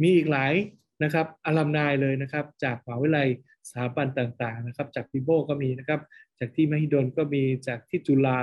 [0.03, 0.53] มีอีกหลาย
[1.03, 3.29] นะครับอลัมนายเลยนะครับ จากมหาวิทยาลัย
[3.69, 6.01] สถาบันต่างๆนะครับ จากพิโบก็มีนะครับ
[6.39, 8.41] จากที่มหิดลก็มีจากที่จุฬา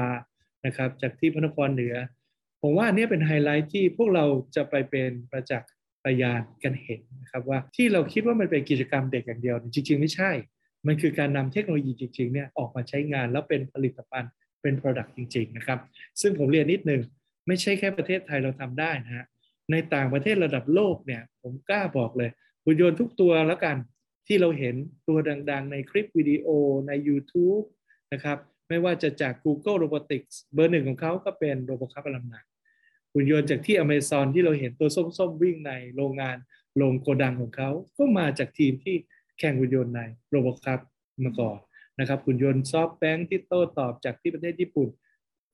[0.65, 1.95] นะครับ จากที่พระนครเหนือ
[2.61, 5.71] ผมว่านี่เป็นไฮไลท์ที่พวกเราจะไปเป็นประจักษ์
[6.03, 10.31] พยานกันเห็นนะครับว่าที่เราคิดว่ามันเป็นกิจกรรมเด็กอย่างเดียวจริง ๆ ไม่ใช่
[10.87, 14.31] มันคือการนำเทคโนโลยีจริงๆเนี่ยออกมาใช้งานแล้วเป็นผลิตภัณฑ์
[14.61, 15.79] เป็น Product จริง ๆ นะครับ
[16.21, 17.01] ซึ่งผมเรียนนิดนึง
[17.47, 19.25] ไม่ใช่แค่ประเทศไทยเราทำได้นะฮะ
[19.71, 22.29] ในต่างประเทศระดับโลกเนี่ยผมกล้าบอกเลย
[22.65, 23.77] หุ่นยนต์ทุกตัวแล้วกัน
[24.27, 24.75] ที่เราเห็น
[25.07, 25.17] ตัว
[25.51, 26.47] ดังๆ ในคลิปวิดีโอ
[26.87, 27.65] ใน YouTube
[28.13, 28.37] นะครับ
[28.69, 32.35] ไม่ว่าจะจาก Google Robotics เบอร์หนึ่งของเขาก็เป็นโรบอคัพอลัมน
[33.13, 36.37] หุ่นยนต์จากที่อเมซอนที่เราเห็นตัวส้มๆ วิ่งในโรงงาน
[36.77, 38.95] โรงโกดังของเขา ก็มาจากทีมที่
[39.39, 40.79] แข่งหุ่นยนต์ใน RoboCup
[41.25, 41.57] มาก่อน
[41.99, 44.89] นะครับหุ่นยนต์ SoftBank ที่โต้ตอบจากที่ประเทศญี่ปุ่น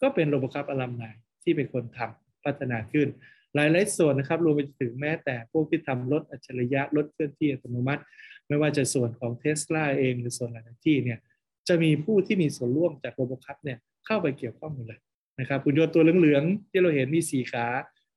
[0.02, 1.04] ก็เป็น RoboCup alumni
[1.44, 3.08] ที่เป็นคนทำพัฒนาขึ้น
[3.56, 8.02] หลายหลายส่วนนะครับรวมไปถึงแม้แต่พวกที่ทำรถอัจฉริยะรถเคลื่อนที่อัตโนมัติ
[8.48, 11.20] ไม่ว่าจะส่วนของเทสลาเองหรือส่วนหลายที่เนี่ย
[11.68, 15.00] จะมีผู้ที่มีส่วนร่วมจาก RoboCup เนี่ยเข้าไปเกี่ยวข้องหมดเลย
[15.40, 17.66] นะครับหุ่นยนต์ตัวเหลืองๆที่เราเห็นมีสี่ขา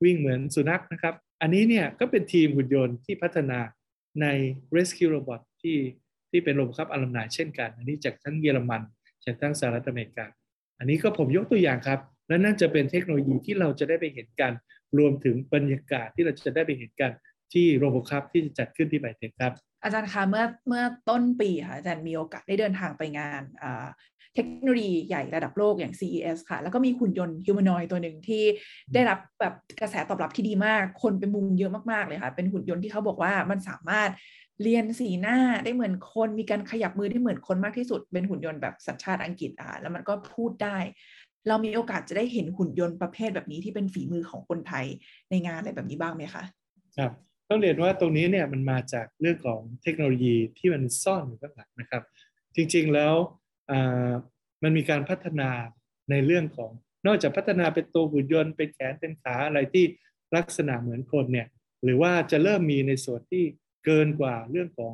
[0.05, 3.59] วิ่งเหมือนสุนัขนะครับ อันนี้เนี่ยก็เป็นทีมหุ่นยนต์ที่พัฒนา
[4.23, 4.27] ใน
[4.77, 5.79] Rescue Robot ที่
[6.31, 8.83] ที่เป็น RoboCup alumni เช่นกัน อันนี้จากทั้งเยอรมัน
[9.25, 10.27] จากทั้งสหรัฐอเมริกา
[10.79, 14.53] อันนี้ก็ผมยกตัวอย่างครับ และนั่นจะเป็นเทคโนโลยีที่เราจะได้ไปเห็นกัน
[14.99, 17.13] รวมถึงบรรยากาศที่เราจะได้ไปเห็นกัน
[17.53, 23.43] ที่ RoboCup ที่จะจัดขึ้นที่ไบเทคครับ อาจารย์คะเมื่อเมื่อต้นปีค่ะอาจารย์มีโอกาสได้เดินทางไปงาน
[24.35, 28.45] เทคโนโลยีใหญ่ระดับโลกอย่าง CES ค่ะ แล้วก็มีหุ่นยนต์ humanoid ตัวหนึ่งที่
[28.95, 34.11] ได้รับแบบกระแสตอบรับที่ดีมาก คนไปมุงเยอะมากๆเลยค่ะ เป็นหุ่นยนต์ที่เขาบอกว่ามันสามารถ
[34.63, 40.79] เรียนสีหน้าได้เหมือนคนมีการขยับมือได้เหมือนคนมากที่สุด เป็นหุ่นยนต์แบบสัญชาติอังกฤษอะแล้วมันก็พูดได้
[41.49, 44.87] เรามีโอกาสจะได้เห็นหุ่นยนต์ประเภทแบบนี้ที่เป็นฝีมือของคนไทย
[45.31, 46.45] ในงานอะไรแบบนี้บ้างไหมคะ
[46.97, 47.13] ครับ
[47.49, 52.03] ต้องเรียนว่าตรงนี้เนี่ยมันมาจากเรื่องของเทคโนโลยีที่มันซ่อนอยู่ข้างหลังนะครับ
[52.57, 53.15] จริงๆแล้ว
[54.63, 55.51] มันมีการพัฒนา
[56.11, 56.71] ในเรื่องของ
[57.07, 59.85] นอกจากพัฒนาเป็นตัวหุ่นยนต์เป็นแขนเป็นขาอะไรที่
[60.37, 61.49] ลักษณะเหมือนคนเนี่ย
[61.83, 63.45] หรือว่าจะเริ่มมีในส่วนที่
[63.85, 64.93] เกินกว่าเรื่องของ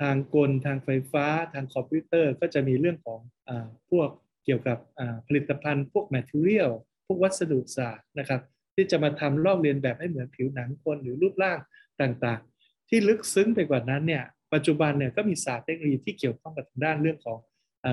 [0.00, 3.50] ทางกลทางไฟฟ้า ทางคอมพิวเตอร์ ก็จะมีเรื่องของอ
[3.90, 4.08] พวก
[4.44, 4.78] เกี่ยวกับ
[5.26, 6.70] ผลิตภัณฑ์พวก material
[7.06, 8.40] พวกวัสดุศาสตร์นะครับ
[8.74, 11.58] ที่จะมาทำลอกเลียนแบบให้เหมือนผิวหนังคนหรือรูปร่าง
[12.02, 14.24] ต่างๆ ที่ลึกซึ้งไปกว่านั้นเนี่ย
[14.54, 17.38] ปัจจุบันเนี่ยก็มีศาสตร์เทคโนโลยีที่เกี่ยวข้องกับทางด้านเรื่องของ
[17.84, 17.86] อ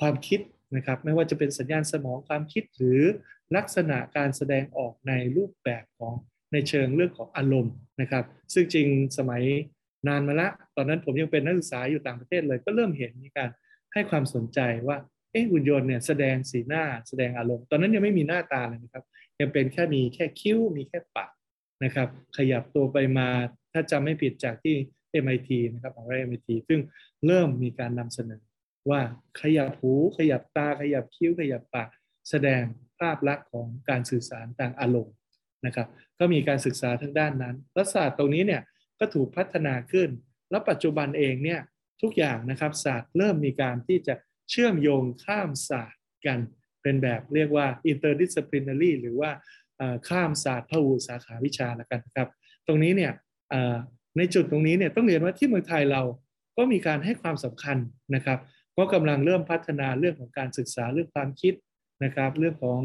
[0.00, 0.40] ความคิด
[0.76, 3.00] นะครับ ไม่ว่าจะเป็นสัญญาณสมองความคิดหรือ
[3.56, 6.14] ลักษณะการแสดงออกในรูปแบบของ
[6.52, 9.42] ในเชิงเรื่องของอารมณ์นะครับ ซึ่งจริงสมัย
[10.08, 13.48] นานมาละ ตอนนั้นผมยังเป็นนักศึกษาอยู่ต่างประเทศเลย ก็เริ่มเห็นมีการ
[13.92, 14.96] ให้ความสนใจว่า
[15.32, 19.04] เอ๊ะหุ่นยนต์เนี่ยแสดงสีหน้าแสดงอารมณ์ ตอนนั้นยังไม่มีหน้าตาเลยนะครับ
[19.40, 21.32] ยังเป็นแค่มีแค่คิ้วมีแค่ปาก
[21.84, 23.28] นะครับ ขยับตัวไปมา
[23.72, 24.76] ถ้าจำไม่ผิดจากที่
[25.24, 26.80] MIT นะครับของ MIT ซึ่ง
[27.26, 28.42] เริ่มมีการนำเสนอ
[28.90, 29.00] ว่า
[29.40, 31.88] ขยับหูขยับตาขยับคิ้วขยับปาก
[32.30, 32.62] แสดง
[32.98, 35.14] ภาพลักษณ์ของการสื่อสารต่างอารมณ์
[35.66, 38.62] นะครับ ก็มีการศึกษาทางด้านนั้นและศาสตร์ตรงนี้เนี่ย
[38.98, 40.08] ก็ถูกพัฒนาขึ้น
[40.50, 41.60] แล้วปัจจุบันเองเนี่ย
[42.02, 44.14] ทุกอย่างนะครับศาสตร์เริ่มมีการที่จะ
[44.52, 46.38] เชื่อมโยงข้ามศาสตร์กัน
[46.82, 49.30] เป็นแบบเรียกว่า interdisciplinary หรือว่า
[50.08, 52.28] ข้ามศาสตร์พหุสาขาวิชาละกันครับ
[52.66, 53.12] ตรงนี้เนี่ย
[54.18, 56.02] ในจุดตรงนี้เนี่ยต้องเรียนว่าที่เมืองไทยเรา
[56.56, 57.76] ก็มีการให้ความสำคัญ
[58.14, 58.38] นะครับ
[58.76, 61.54] ก็กำลังเริ่มพัฒนาเรื่องของการศึกษาเรื่องความคิด
[62.04, 62.80] นะครับ เรื่องของ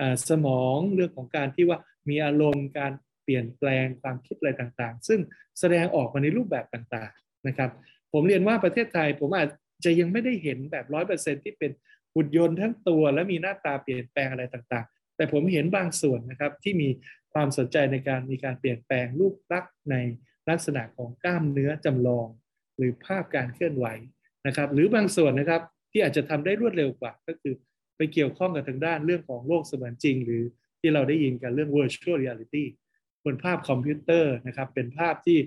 [0.00, 1.78] อสมองเรื่องของการที่ว่า
[2.08, 5.20] มีอารมณ์การเปลี่ยนแปลงความคิดอะไรต่างๆ ซึ่ง
[5.60, 7.70] แสดงออกมาในรูปแบบต่างๆนะครับ
[8.12, 9.48] ผมเรียนว่าประเทศไทยผมอาจ
[9.84, 11.70] จะยังไม่ได้เห็นแบบร้อยเปอร์เซ็นที่เป็น
[12.14, 16.88] หุ่นยนต์ทั้งตัว และมีหน้าตาเปลี่ยนแปลงอะไรต่างๆ แต่ผมเห็นบางส่วนนะครับที่มี
[17.32, 19.96] ความสนใจในการมีการเปลี่ยนแปลงรูปลักษณ์ใน
[20.48, 22.28] ลักษณะของกล้ามเนื้อจำลอง
[22.76, 23.86] หรือภาพการเคลื่อนไหว
[24.46, 25.62] นะครับ หรือบางส่วนนะครับ
[25.92, 27.54] ที่อาจจะทำได้รวดเร็วกว่า ก็คือ
[27.96, 30.42] ไปเกี่ยวข้องกับทางด้านเรื่องของโลกเสมือนจริง หรือ
[30.80, 32.64] ที่เราได้ยินกันเรื่อง virtual reality
[33.24, 35.38] บนภาพคอมพิวเตอร์นะครับเป็นภาพที่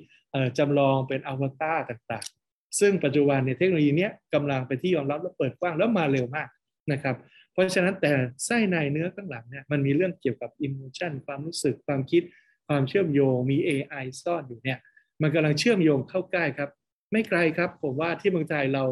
[0.57, 2.42] จำลองเป็นอวตารต่างๆ
[2.79, 6.47] ซึ่งปัจจุบันในเทคโนโลยีนี้กำลังเป็นที่ยอมรับและเปิดกว้างแล้วมาเร็วมาก
[6.91, 7.15] นะครับ
[7.51, 8.11] เพราะฉะนั้นแต่
[8.45, 12.23] ไส้ในเนื้อข้างหลังเนี่ยมันมีเรื่องเกี่ยวกับอิมมชันความรู้สึกความคิด
[12.67, 14.79] ความเชื่อมโยงมี AI ซ่อนอยู่เนี่ย
[15.21, 16.69] มันกำลังเชื่อมโยงเข้าใกล้ครับ
[17.11, 18.85] ไม่ไกลครับ ผมว่าที่เมืองไทยเรา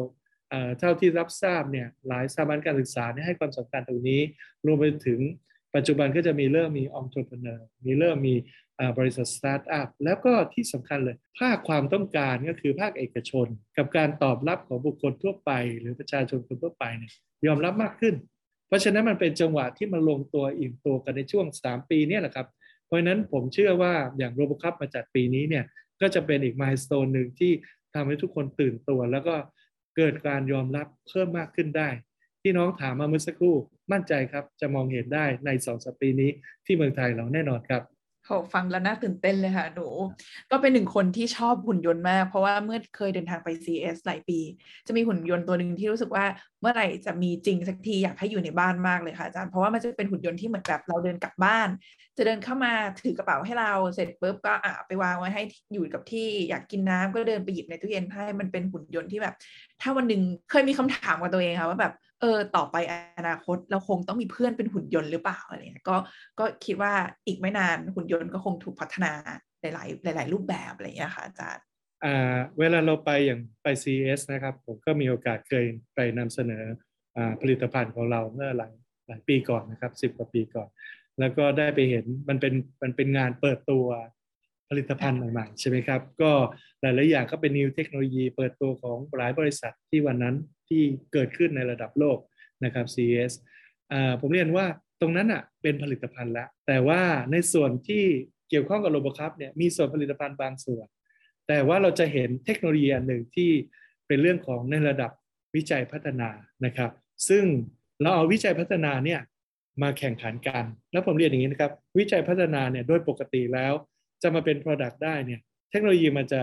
[0.78, 4.20] เท่าที่รับทราบเนี่ยหลายสถาบันการศึกษาเนี่ยให้ความสำคัญตรงนี้
[4.66, 5.20] รวมไปถึง
[5.74, 8.34] ปัจจุบันก็จะมีเริ่มมีองค์ประกอบมีเริ่มมี
[8.98, 17.12] บริษัทสตาร์ทอัพแล้วก็ที่สำคัญเลย ภาคความต้องการก็คือภาคเอกชน กับการตอบรับของบุคคลทั่วไป หรือประชาชนคนทั่วไปเนี่ย
[17.46, 18.14] ยอมรับมากขึ้น
[18.68, 22.46] เพราะฉะนั้นมันเป็นจังหวะที่มันลงตัวอิ่มตัวกันในช่วง 3 ปีนี้แหละครับ
[22.86, 25.64] เพราะฉะนั้นผมเชื่อว่าอย่างโรบคัพมาจัดปีนี้เนี่ย
[26.00, 27.52] ก็จะเป็นอีกมายสเตนหนึ่งที่
[27.94, 29.34] ทำให้ทุกคนตื่นตัว แล้วก็
[29.96, 31.88] เกิดการยอมรับเพิ่มมากขึ้นได้
[32.42, 33.56] ที่น้องถามมาเมื่อสักครู่
[33.92, 36.30] มั่นใจครับจะมองเห็นได้ในสองสัปปีนี้
[36.66, 37.82] ที่เมืองไทยเราแน่นอนครับ
[38.26, 39.88] โหฟังแล้วน่าตื่นเต้นเลยค่ะ หนู
[40.50, 44.38] ก็เป็นหนึ่งคนที่ชอบหุ่นยนต์มาก เพราะว่าเมื่อเคยเดินทางไป CS หลายปี
[44.86, 46.24] จะมีหุ่นยนต์ตัวหนึ่งที่รู้สึกว่า
[46.60, 51.68] เมื่อไหร่จะมีจริงสักทีอยากให้อยู่ในบ้านมากเลยค่ะอาจารย์เพราะว่ามันจะเป็นหุ่นยนต์ที่เหมือนแบบเราเดินกลับบ้าน
[52.18, 59.34] จะเดินเข้ามาถือกระเป๋าให้เราเสร็จปุ๊บก็อะไปวางไว้ให้อยู่กับที่อยากกินน้ำก็เดินไปหยิบในตู้เย็นให้มันเป็นหุ่นยนต์ที่แบบ
[59.80, 62.76] ถ้าวันหนึ่งเคยมีคำถามกับตัวเองค่ะว่าแบบ เออต่อไป
[63.18, 65.96] อนาคตเราคงต้องมีเพื่อนเป็นหุ่นยนต์หรือเปล่าอะไรเงี้ยก็
[66.38, 66.92] ก็คิดว่า
[67.26, 69.12] อีกไม่นานหุ่นยนต์ก็คงถูกพัฒนา
[69.60, 71.64] หลาย ๆ หลาย ๆ รูปแบบอะไรเงี้ยค่ะอาจารย์
[72.04, 76.64] อ่าเวลาเราไปอย่างไป CES นะครับ ผมก็มีโอกาสเคยไปนำเสนอ
[77.16, 78.72] อ่าผลิตภัณฑ์ของเราเมื่อหลาย
[79.08, 80.68] หลายปีก่อนนะครับสิบกว่าปีก่อน
[81.20, 83.86] แล้วก็ได้ไปเห็นมันเป็นมันเป็นงานเปิดตัว
[84.68, 86.32] ผลิตภัณฑ์ใหม่ๆใช่ไหมครับ ก็
[86.80, 90.36] หลายๆอย่างก็เป็นนิวเทคโนโลยีเปิดตัวของหลายบริษัทที่วันนั้น
[90.72, 92.18] ที่เกิดขึ้นในระดับโลก
[92.64, 93.32] นะครับ CES
[94.20, 94.66] ผมเรียนว่า
[95.00, 98.04] ตรงนั้นอะเป็นผลิตภัณฑ์แล้วแต่ว่าในส่วนที่
[98.50, 100.86] เกี่ยวข้องกับโรบอคัพเนี่ยมีส่วนผลิตภัณฑ์บางส่วน
[101.48, 103.50] แต่ว่าเราจะเห็นเทคโนโลยีอันหนึ่งที่
[104.06, 105.10] เป็นเรื่องของในระดับ
[105.54, 106.28] วิจัยพัฒนา
[106.64, 106.90] นะครับ
[107.28, 107.44] ซึ่ง
[108.00, 109.20] เราเอาวิจัยพัฒนาเนี่ย
[109.82, 113.72] มาแข่งขันกัน แล้วผมเรียนอย่างนี้นะครับ วิจัยพัฒนาเนี่ยโดยปกติแล้ว
[114.22, 116.42] จะมาเป็น Product ได้เนี่ยเทคโนโลยีมันจะ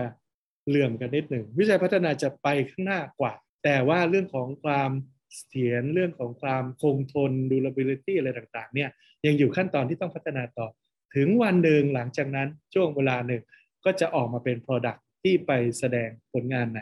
[0.68, 3.32] เหลื่อมกันนิดหนึ่ง วิจัยพัฒนาจะไปข้างหน้ากว่า
[3.64, 4.90] แต่ว่าเรื่องของความ
[5.34, 8.90] เสถียรเรื่องของความคงทน durability อะไรต่างๆ เนี่ย
[9.26, 10.68] ยังอยู่ขั้นตอนที่ต้องพัฒนาต่อ
[11.16, 13.42] ถึงวันหนึ่งหลังจากนั้นช่วงเวลาหนึ่ง
[13.84, 16.80] ก็จะออกมาเป็น Product ที่ไปแสดงผลงานใน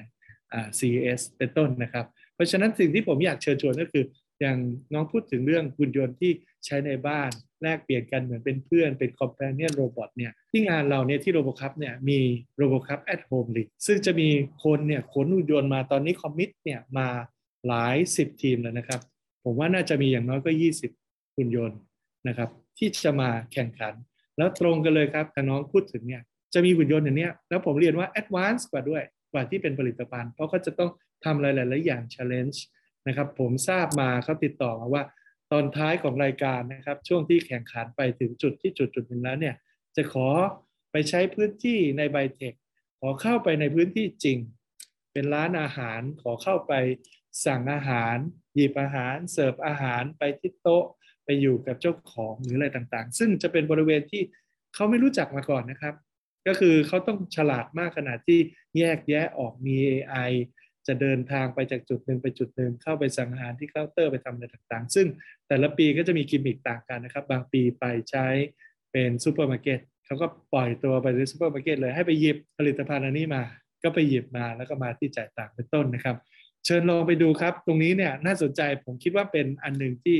[0.78, 4.04] CES เป็นต้นนะครับ เพราะฉะนั้นสิ่งที่ผมอยากเชิญชวนก็คือ
[4.40, 4.58] อย่าง
[4.92, 6.32] น้องพูดถึงเรื่องหุ่นยนต์ที่
[6.64, 7.30] ใช้ในบ้าน
[7.62, 12.18] แลกเปลี่ยนกันเหมือนเป็นเพื่อนเป็น companion robot เนี่ยที่งานเราเนี่ยที่ RoboCup เนี่ยมี
[12.56, 14.28] RoboCup at Home League ซึ่งจะมี
[14.64, 17.08] คนเนี่ยขนหุ่นยนต์มาตอนนี้ commit เนี่ยมา
[17.66, 19.00] หลายสิบทีมแล้วนะครับ
[19.44, 20.50] ผมว่าน่าจะมีอย่างน้อยก็
[20.94, 21.78] 20 หุ่นยนต์
[22.28, 23.94] นะครับที่จะมาแข่งขัน
[24.36, 26.22] แล้วตรงกันเลยครับถ้าน้องพูดถึงเนี่ย
[26.54, 30.90] จะมีหุ่นยนต์อย่างเนี้ยแล้วผมเรียนว่า advance กว่าด้วยกว่าที่เป็นผลิตภัณฑ์เพราะเขาจะต้อง
[31.24, 32.58] ทำหลายๆอย่าง challenge
[33.06, 35.02] นะครับ ผมทราบมาเขาติดต่อมาว่า
[35.52, 39.54] ตอนท้ายของรายการนะครับ ช่วงที่แข่งขันไปถึงจุดที่จุดจุดหนึ่งแล้วเนี่ย
[39.96, 40.28] จะขอ
[40.92, 42.54] ไปใช้พื้นที่ในไบเทค
[43.00, 44.38] ขอเข้าไปในพื้นที่จริง
[45.12, 46.72] เป็นร้านอาหารขอเข้าไป
[47.46, 48.16] สั่งอาหาร
[48.54, 50.84] หยิบอาหาร เสิร์ฟอาหารไปที่โต๊ะ
[51.24, 54.22] ไปอยู่กับเจ้าของหรืออะไรต่างๆ ซึ่งจะเป็นบริเวณที่
[54.74, 55.94] เขาไม่รู้จักมาก่อนนะครับ
[56.46, 58.40] ก็คือเขาต้องฉลาดมากขนาดที่
[58.78, 60.30] แยกแยะออกมี AI
[60.88, 65.06] จะเดินทางไปจากจุดหนึ่งไปจุดหนึ่งเข้าไปสั่งอาหารที่เคาน์เตอร์ไปทำอะไรต่างๆ ซึ่ง
[65.48, 68.26] แต่ละปีก็จะมีกิมมิคต่างกันนะครับ บางปีไปใช้
[68.92, 73.42] เป็นซูเปอร์มาร์เก็ตเขาก็ปล่อยตัวไปในซูเปอร์มาร์เก็ตเลยให้ไปหยิบผลิตภัณฑ์อันนี้มา
[73.82, 76.16] ก็ไปหยิบมาแล้วก็มาที่จ่ายตังค์เป็นต้นนะครับ
[76.64, 80.16] เชิญลองไปดูครับ ตรงนี้เนี่ยน่าสนใจผมคิดว่าเป็นอันหนึ่งที่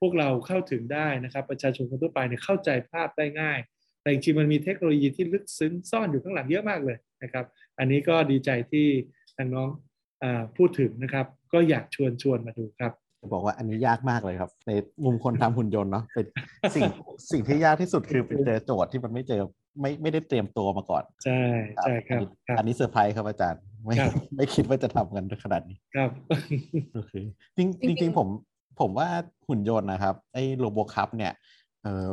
[0.00, 3.58] พวกเราเข้าถึงได้นะครับ ประชาชนคนทั่วไปเนี่ยเข้าใจภาพได้ง่าย
[4.02, 7.44] แต่จริงๆมันมีเทคโนโลยีที่ลึกซึ้งซ่อนอยู่ข้างหลังเยอะมากเลยนะครับ
[7.78, 8.86] อันนี้ก็ดีใจที่
[9.36, 9.68] ทางน้อง
[10.56, 14.70] พูดถึงนะครับ ก็อยากชวนชวนมาดูครับจะบอกว่าอันนี้ยากมากเลยครับ ใน
[15.04, 16.26] มุมคนทำหุ่นยนต์เนาะเป็น
[16.74, 16.90] สิ่ง
[17.32, 19.42] สิ่งที่ยากที่สุดคือเป็นเจอโจทย์ที่มันไม่เจอ
[19.80, 21.40] ไม่ไม่ได้เตรียมตัวมาก่อน ใช่
[21.82, 22.20] ใช่ครับ
[22.58, 23.96] อันนี้เซอร์ไพรส์ครับอาจารย์ ไม่
[24.36, 26.10] ไม่คิดว่าจะทำกันขนาดนี้ครับ
[26.94, 27.12] โอเค
[27.56, 28.28] จริงจริงผม
[28.80, 29.08] ผมว่า
[29.48, 31.32] หุ่นยนต์นะครับ ไอ้ RoboCup เนี่ย
[31.82, 32.06] เออ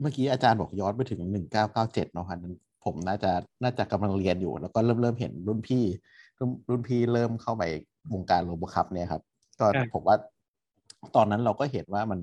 [0.00, 2.38] เมื่อกี้อาจารย์บอกย้อนไปถึงหนึ่งเก้าเก้าเจ็ดเนาะครับ
[2.84, 3.30] ผมน่าจะ
[3.62, 5.84] น่าจะกำลังเรียนอยู่ แล้วก็เริ่มเริ่มเห็นรุ่นพี่
[6.68, 7.62] รุ่นพี่เริ่มเข้าไป
[8.12, 9.22] วงการ RoboCup เนี่ยครับ
[9.60, 10.16] ก็ผมว่า
[11.16, 12.20] ตอนนั้นเราก็เห็นว่ามัน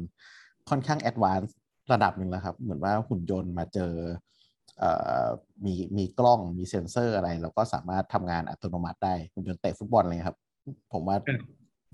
[0.69, 1.57] ค่อนข้าง advance
[1.93, 3.93] ระดับหนึ่งแล้วครับ เหมือนว่าหุ่นยนต์มาเจอ
[5.65, 10.37] มีมีกล้องมีเซ็นเซอร์อะไร เราก็สามารถทำงานอัตโนมัติได้หุ่นยนต์เตะฟุตบอลเลยครับ
[10.93, 11.17] ผมว่า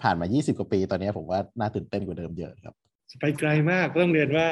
[0.01, 2.75] ผ่านมา 20 กว่าปี ตอนนี้ผมว่าน่าตื่นเต้นกว่าเดิมเยอะครับ
[3.19, 4.47] ไปไกลมากต้องเรียนว่า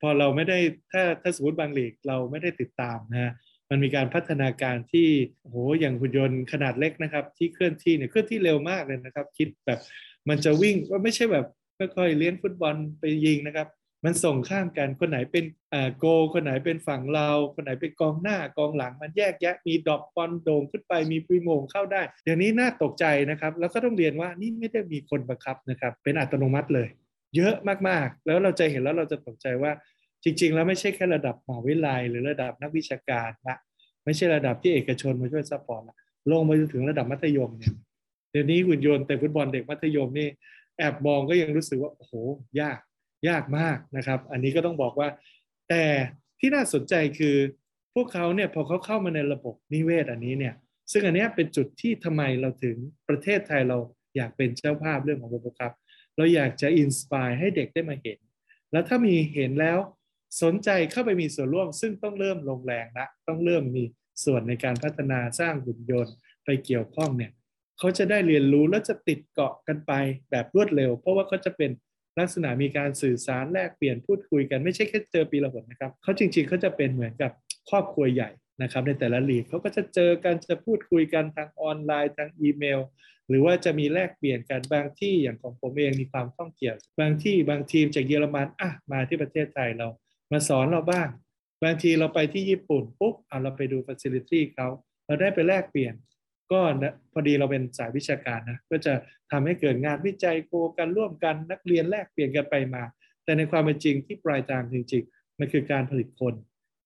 [0.00, 0.58] พพอเราไม่ได้
[0.92, 3.32] ถ้าถ้าสมมติบางลีกเราไม่ได้ติดตามนะฮะ
[3.70, 5.08] มันมีการพัฒนาการที่
[5.42, 9.80] โหอย่างหุ่นยนต์ขนาดเล็กนะครับ ที่เคลื่อนที่เนี่ยเคลื่อนที่เร็วมากเลยนะครับ คิดแบบ
[10.28, 11.46] มันจะวิ่งก็ไม่ใช่แบบ
[11.78, 13.68] ค่อยๆเลี้ยงฟุตบอลไปยิงนะครับ
[14.04, 26.88] มันส่งข้ามกันคนไหนเป็นอ่าโก คนไหนเป็นฝั่งเรา คนไหนเป็นกองหน้ากองหลังมันแยกแยะมีดอกบอลโด่งขึ้นไปมีปีโมงเข้าได้อย่างนี้น่าตกใจนะครับ แล้วก็ต้องเรียนว่านี่ไม่ได้มีคนบังคับนะครับ เป็นอัตโนมัติเลย
[27.36, 27.54] เยอะ
[27.88, 29.72] มากๆ แล้วเราจะเห็นแล้วเราจะตกใจว่า
[30.24, 33.58] จริง ๆ แล้วไม่ใช่แค่ระดับมหาวิทยาลัยหรือระดับนักวิชาการนะ
[34.04, 35.96] ไม่ใช่ระดับที่เอกชนมาช่วย support ละ
[36.30, 37.74] ลงมาจนถึงระดับมัธยมเนี่ย
[38.30, 40.28] เดี๋ยวนี้หุ่นยนต์เตะฟุตบอลเด็กมัธยมนี่
[40.78, 42.12] แอบมองก็ยังรู้สึกว่าโอ้โห
[42.60, 42.78] ยาก
[43.28, 45.08] ยากมากนะครับ อันนี้ก็ต้องบอกว่า
[45.68, 45.84] แต่
[46.40, 47.36] ที่น่าสนใจคือ
[47.94, 50.54] พวกเขาเนี่ยพอเขาเข้ามาในระบบนิเวศอันนี้เนี่ย
[50.92, 52.76] ซึ่งอันนี้เป็นจุดที่ทำไมเราถึง
[53.08, 53.78] ประเทศไทยเรา
[54.16, 55.72] อยากเป็นเจ้าภาพเรื่องของโรบครับ
[56.16, 58.18] เราอยากจะอินสปายให้เด็กได้มาเห็น
[58.72, 59.78] แล้วถ้ามีเห็นแล้ว
[60.42, 63.84] สนใจเข้าไปมีส่วนร่วม ซึ่งต้องเริ่มลงแรงละต้องเริ่มมี
[64.24, 67.32] ส่วนในการพัฒนาสร้างหุ่นยนต์ไปเกี่ยวข้องเนี่ย
[67.78, 69.92] เขาจะได้เรียนรู้แล้วจะติดเกาะกันไป
[70.30, 71.70] แบบรวดเร็ว เพราะว่าเขาจะเป็น
[72.18, 77.32] ลักษณะมีการสื่อสารแลกเปลี่ยนพูดคุยกันไม่ใช่แค่เจอปีละหนนะครับเขาจริงๆเขาจะเป็นเหมือนกับ
[77.70, 78.30] ครอบครัวใหญ่
[78.62, 82.80] นะครับ ในแต่ละลีกเขาก็จะเจอกันจะพูดคุยกันทางออนไลน์ทางอีเมล
[83.28, 89.88] หรือว่าจะมีแลกเปลี่ยนกันบางที่อย่างของผมเองมีความท่องเที่ยว บางที่บางทีมจากเยอรมันอะมาที่ประเทศไทยเรา
[90.32, 91.08] มาสอนเราบ้าง
[91.64, 94.68] บางทีเราไปที่ญี่ปุ่นปุ๊บเอาเราไปดูฟัซิลิตี้เขา
[95.06, 95.94] เราได้ไปแลกเปลี่ยน
[96.52, 96.60] ก็
[97.12, 98.92] พอดีเราเป็นสายวิชาการนะก็จะ
[99.30, 102.82] ทำให้เกิดงานวิจัยโคกันร่วมกันนักเรียนแลกเปลี่ยนกันไปมา
[103.24, 106.34] แต่ในความเป็นจริงที่ปลายทางจริงๆมันคือการผลิตคน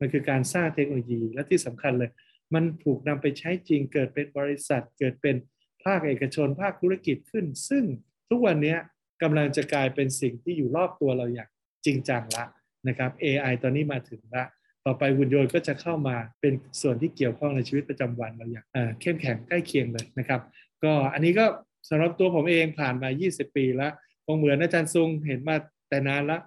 [0.00, 2.10] มันคือการสร้างเทคโนโลยี และที่สำคัญเลย
[2.54, 5.36] มันถูกนำไปใช้จริงเกิดเป็นบริษัท เกิดเป็น
[5.84, 7.84] ภาคเอกชน ภาคธุรกิจขึ้น ซึ่ง
[8.30, 8.76] ทุกวันนี้
[9.22, 11.50] กำลังจะกลายเป็นสิ่งที่อยู่รอบตัวเราอย่าง
[11.84, 12.44] จริงจังละ
[12.88, 14.44] นะครับ AI ตอนนี้มาถึงละ
[14.86, 18.64] ต่อไปหุ่นยนต์ก็จะเข้ามาเป็นส่วนที่เกี่ยวข้องในชีวิตประจำวันเราอย่าง
[19.00, 20.40] เข้มแข็งใกล้เคียงเลยนะครับ
[20.84, 21.44] ก็อันนี้ก็
[21.88, 23.92] สำหรับตัวผมเองผ่านมา 20 ปีแล้ว
[24.26, 25.56] คงเหมือนอาจารย์ซุงเห็นมา
[25.88, 26.40] แต่นานแล้ว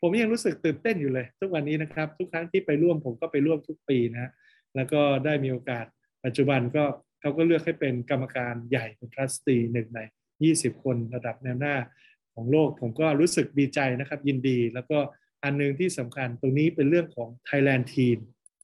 [0.00, 4.30] ผมยังรู้สึกตื่นเต้นอยู่เลย ทุกวันนี้นะครับ ทุกครั้งที่ไปร่วมผมก็ไปร่วมทุกปีนะ
[4.76, 5.84] แล้วก็ได้มีโอกาส
[6.24, 6.84] ปัจจุบันก็
[7.20, 10.00] เขาก็เลือกให้เป็นกรรมการใหญ่เป็นทรัสตีหนึ่งใน
[10.42, 11.76] 20 คนระดับแนวหน้า
[12.34, 14.98] ของโลก ผมก็รู้สึกดีใจนะครับ ยินดีแล้วก็
[15.46, 18.18] อันหนึ่งที่สำคัญตรงนี้เป็นเรื่องของ Thailand Team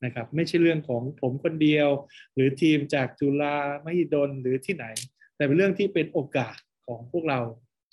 [0.05, 1.89] นะครับไม่ใช่เรื่องของผมคนเดียว
[2.35, 4.87] หรือทีมจากจุฬามหิดลหรือที่ไหน
[5.37, 7.41] แต่เป็นเรื่องที่เป็นโอกาสของพวกเรา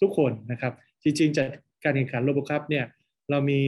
[0.02, 0.74] ทุกคนนะครับ
[1.04, 1.48] จริงๆจาก
[1.84, 2.86] การแข่งขันโลบคัพเนี่ย
[3.30, 3.62] เรามี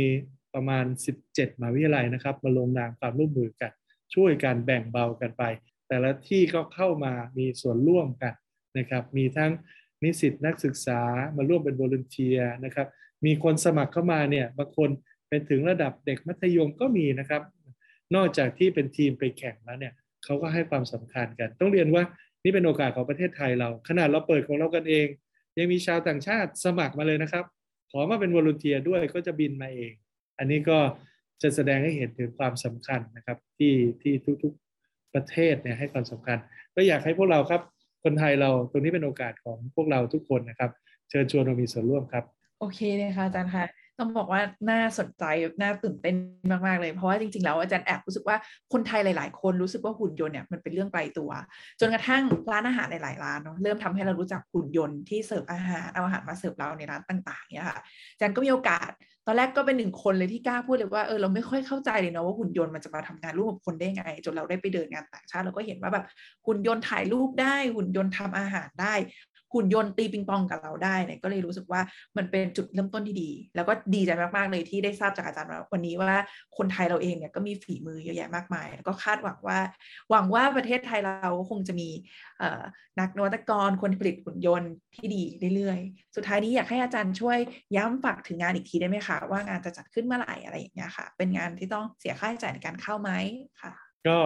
[0.54, 0.86] ประมาณ
[1.24, 3.72] 17มหาวิทยาลัยนะครับ มาลงนามความร่วมมือกัน
[4.14, 5.44] ช่วยกันแบ่งเบากันไป
[5.88, 8.34] แต่ละที่ก็เข้ามามีส่วนร่วมกัน
[8.78, 9.52] นะครับมีทั้ง
[10.04, 11.02] นิสิตนักศึกษา
[11.38, 12.88] มาร่วมเป็นบริเทียนะครับ
[13.26, 14.90] มีคนสมัครเข้ามาเนี่ยบางคน
[15.32, 17.42] เป็นถึงระดับเด็กมัธยมก็มีนะครับ
[18.16, 22.04] นอกจากที่เป็นทีมไปแข่งแล้วเนี่ยเขาก็ให้ความสำคัญกัน ต้องเรียนว่า
[22.44, 25.08] นี่เป็นโอกาสของประเทศไทยเรา ขนาดเราเปิดของเรากันเอง
[25.58, 27.46] ยังมีชาวต่างชาติสมัครมาเลยนะครับ
[27.92, 29.94] ขอมาเป็นวอลุนเทียด้วยก็จะบินมาเอง
[30.40, 30.78] อันนี้ก็
[31.42, 34.14] จะแสดงให้เห็นถึงความสำคัญนะครับ ที่ที่
[34.44, 36.38] ทุกๆประเทศเนี่ยให้ความสำคัญ
[36.76, 37.62] ก็อยากให้พวกเราครับ
[38.04, 40.72] คนไทยเราตรงนี้เป็นโอกาสของพวกเราทุกคนนะครับ
[41.10, 42.24] เชิญชวนเรามีส่วนร่วมครับ
[42.60, 43.66] โอเคเลยค่ะอาจารย์ค่ะ
[44.02, 45.24] ต้องบอกว่าน่าสนใจ
[45.62, 46.16] น่าตื่นเต้น
[46.68, 48.38] มากๆเลยเพราะว่าจริงๆแล้วอาจารย์แอบรู้สึกว่า
[48.74, 51.30] คนไทยหลาย ๆ คนรู้สึกว่าหุ่นยนต์เนี่ยมันเป็นเรื่องไกลตัว
[51.80, 57.80] จนกระทั่งร้านอาหารหลายๆร้านเนาะเริ่มทำให้เรารู้จักหุ่นยนต์ที่เสิร์ฟอาหารเอาอาหารมาเสิร์ฟเราในร้านต่างๆเนี่ยค่ะ
[58.14, 58.92] อาจารย์ก็มีโอกาส
[59.28, 66.06] ตอนแรกก็เป็นหนึ่งคนเลยที่กล้าพูดเลยว่าเออเราไม่ค่อยเข้าใจเลยเนาะว่าหุ่นยนต์มันจะมาทำงานร่วมกับคนได้ไง จนเราได้ไปเดินงานต่างชาติเราก็เห็นว่าแบบ
[66.48, 68.94] หุ่นยนต์ถ่ายรูปได้หุ่นยนต์ทำอาหารได้
[69.54, 71.82] หุ่นยนต์ตีปิงปองกับเราได้เนี่ยก็เลยรู้สึกว่า
[72.18, 76.14] มันเป็นจุดเริ่มต้นที่ดี แล้วก็ดีใจมากๆเลยที่ได้ทราบจากอาจารย์วันนี้ว่า
[76.58, 79.60] คนไทยเราเองเนี่ยก็มีฝีมือเยอะแยะมากมาย แล้วก็คาดหวังว่า
[80.10, 81.90] หวังว่าประเทศไทยเราคงจะมี
[83.00, 85.24] นักนวัตกรคนผลิตหุ่นยนต์ที่ดี
[85.56, 87.38] เรื่อยๆ สุดท้ายนี้อยากให้อาจารย์ช่วย
[87.76, 93.12] ย้ำฝากถึงงานอีกทีได้ไหมคะว่างานจะจัดขึ้นเมื่อไหร่อะไรอย่างเงี้ยค่ะ เป็นงานที่ต้องเสียค่าใช้จ่ายในการเข้าไหม
[93.62, 93.74] ค่ะ
[94.08, 94.18] ก็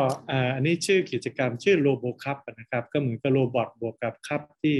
[0.55, 4.77] อันนี้ชื่อกิจกรรมชื่อโลโบคัพนะครับ ก็เหมือนกับโรบอทบวกกับคัพที่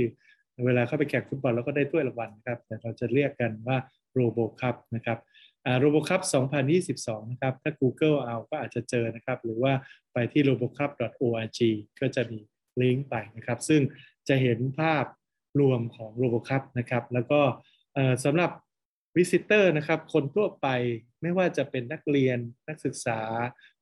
[0.66, 3.78] เวลาเข้าไปแข่งฟุตบอลแล้วก็ได้ถ้วยรางวัลครับ แต่เราจะเรียกกันว่า
[4.14, 5.20] RoboCup นะครับ
[5.80, 6.22] RoboCup
[6.76, 9.74] 2022 นะครับ ถ้า Google เอาก็อาจจะเจอนะครับ หรือว่า
[10.14, 11.60] ไปที่ robocup.org
[12.02, 12.40] ก็จะมี
[12.82, 13.82] ลิงก์ไปนะครับ ซึ่ง
[14.28, 15.06] จะเห็นภาพ
[15.60, 17.42] รวมของ RoboCup นะครับ แล้วก็
[18.26, 18.52] สำหรับ
[19.16, 20.68] visitor นะครับ คนทั่วไป
[21.22, 22.38] ไม่ว่าจะเป็นนักเรียน
[22.68, 23.20] นักศึกษา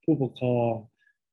[0.04, 0.74] ผู้ปกครอง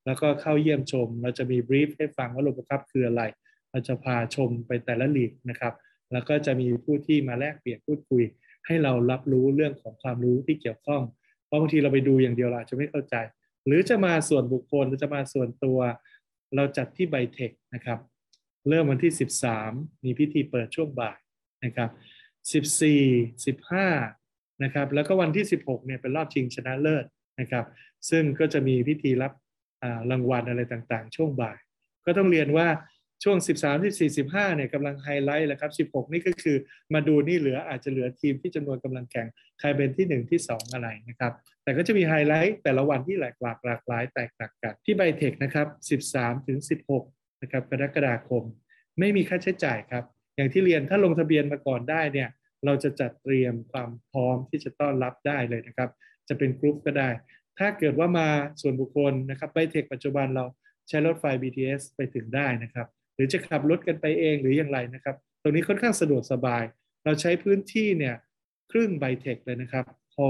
[0.05, 3.23] แล้วก็เข้าเยี่ยมชม เราจะมีบรีฟให้ฟังว่าโรบอคัพคืออะไร
[3.71, 5.73] เราจะพาชมไปแต่ละลีกนะครับ
[6.11, 8.23] แล้วก็จะมีผู้ที่มาแลกเปลี่ยนพูดคุย
[8.65, 11.01] ให้เรารับรู้เรื่องของความรู้ที่เกี่ยวข้อง
[11.45, 13.15] เพราะบางทีเราไปดูอย่างเดียวเราจะไม่เข้าใจ
[13.65, 15.79] หรือจะมาส่วนบุคคลหรือจะมาส่วนตัว
[16.55, 17.99] เราจัดที่ไบเทคนะครับ
[18.69, 19.13] เริ่มวันที่
[19.57, 21.19] 13 มีพิธีเปิดช่วงบ่าย
[21.65, 21.89] นะครับ
[23.45, 23.55] 14
[23.95, 27.05] 15 นะครับ แล้วก็วันที่ 16 เนี่ยเป็นรอบชิงชนะเลิศ
[27.39, 27.65] นะครับ
[28.09, 29.33] ซึ่งก็จะมีพิธีรับ
[30.11, 31.57] รางวัลอะไรต่างๆ ช่วงบ่าย
[32.05, 32.67] ก็ต้องเรียนว่า
[33.23, 36.57] ช่วง 13 14 15เนี่ยกำลังไฮไลท์แล้วครับ 16 นี่ก็คือ
[36.93, 39.27] มาดูนี่เหลืออาจจะเหลือทีมที่จำนวนกำลังแข่ง
[39.59, 45.67] ใครเป็นที่ 1 ที่ 2 อะไรนะครับ แต่ก็จะมีไฮไลท์แต่ละวันที่หลากหลากหลากหลายแตกต่างกัน ที่ไบเทคนะครับ
[46.15, 46.59] 13 ถึง
[46.99, 48.43] 16 นะครับกรกฎาคม
[48.99, 50.03] ไม่มีค่าใช้จ่ายครับ
[50.35, 52.29] อย่างที่เรียนถ้าลงทะเบียนมาก่อนได้เนี่ย
[52.65, 55.89] เราจะจัดเตรียมความพร้อมที่จะต้อนรับได้เลยนะครับ
[56.27, 57.09] จะเป็นกรุ๊ปก็ได้
[57.59, 58.27] ถ้าเกิดว่ามา
[58.61, 60.45] ส่วนบุคคลนะครับไบเทคปัจจุบันเรา
[60.87, 62.87] ใช้รถไฟ BTS ไปถึงได้นะครับ
[63.21, 66.63] รือจะขับรถกันไปเองหรืออย่างไรนะครับ ตรงนี้ค่อนข้างสะดวกสบาย
[67.05, 68.15] เราใช้พื้นที่เนี่ย
[68.71, 70.25] ครึ่งไบเทคเลยนะครับฮอ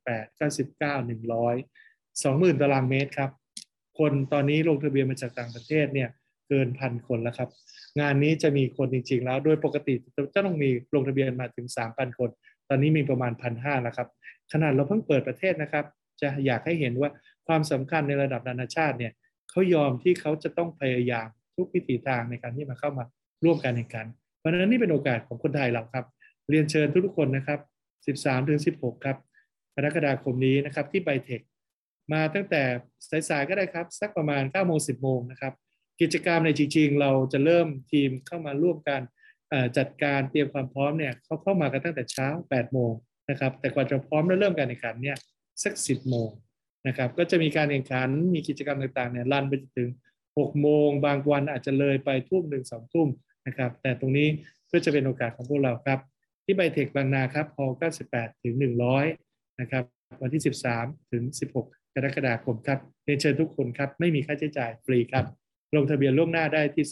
[0.00, 1.56] 98 99 100
[2.22, 3.30] 20,000 ตารางเมตรครับ
[3.98, 6.08] คนตอนนี้ลงทะเบียนมาจากต่างประเทศเนี่ย
[6.48, 7.48] เกินพันคนแล้วครับ
[8.00, 9.94] งานนี้จะมีคนจริง ๆ แล้ว โดยปกติ
[10.34, 12.30] จะต้องมีลงทะเบียนมาถึง 3,000 คน
[12.68, 14.08] ตอนนี้มีประมาณ 1,500แล้วครับ
[14.52, 15.84] ขนาดเราเพิ่งเปิดประเทศนะครับ
[16.20, 17.10] จะอยากให้เห็นว่า
[17.46, 19.12] ความสำคัญในระดับนานาชาติเนี่ย
[19.50, 23.04] เขายอมที่เขาจะต้องพยายาม ทุกวิถีทางในการที่มาเข้ามา
[23.44, 24.06] ร่วมกันในการ
[24.38, 26.04] เพราะฉะนั้นนี่เป็นโอกาสของคนไทยเราครับ
[26.50, 27.60] เรียนเชิญทุกๆคนนะครับ
[28.06, 29.16] 13ถึง16 ครับ
[29.74, 31.40] กรกฎาคมนี้นะครับที่ไบเทค
[32.12, 32.62] มาตั้งแต่
[33.28, 35.52] สายๆก็ได้ครับ สักประมาณ9โมง10 โมงนะครับ
[36.00, 39.00] กิจกรรมในจริงๆ เราจะเริ่มทีมเข้ามาร่วมกัน
[39.78, 42.92] จัดการเตรียมความพร้อมเนี่ยเขาเข้ามากันตั้งแต่เช้า 8 โมง
[43.30, 45.16] นะครับ แต่กว่าจะพร้อมและเริ่มการแข่งขันเนี่ย
[45.62, 46.30] สัก 10 โมง
[46.88, 49.88] นะครับ ก็จะมีการแข่งขันมีกิจกรรมต่างๆเนี่ยรันไปจนถึง
[50.36, 53.08] 6 โมง บางวันอาจจะเลยไปทุ่มหนึ่งสองทุ่ม
[53.46, 54.28] นะครับ แต่ตรงนี้
[54.72, 55.98] ก็จะเป็นโอกาสของพวกเราครับ
[56.44, 57.64] ที่ไบเทคบางนาครับพอ
[58.04, 58.54] 98 ถึง
[59.02, 59.84] 100 นะครับ
[60.22, 60.42] วันที่
[60.76, 61.22] 13 ถึง
[61.56, 65.24] 16 กรกฎาคมครับเรียนเชิญทุกคนครับ ไม่มีค่าใช้จ่ายฟรีครับ
[65.76, 66.84] ลงทะเบียนล่วงหน้าได้ที่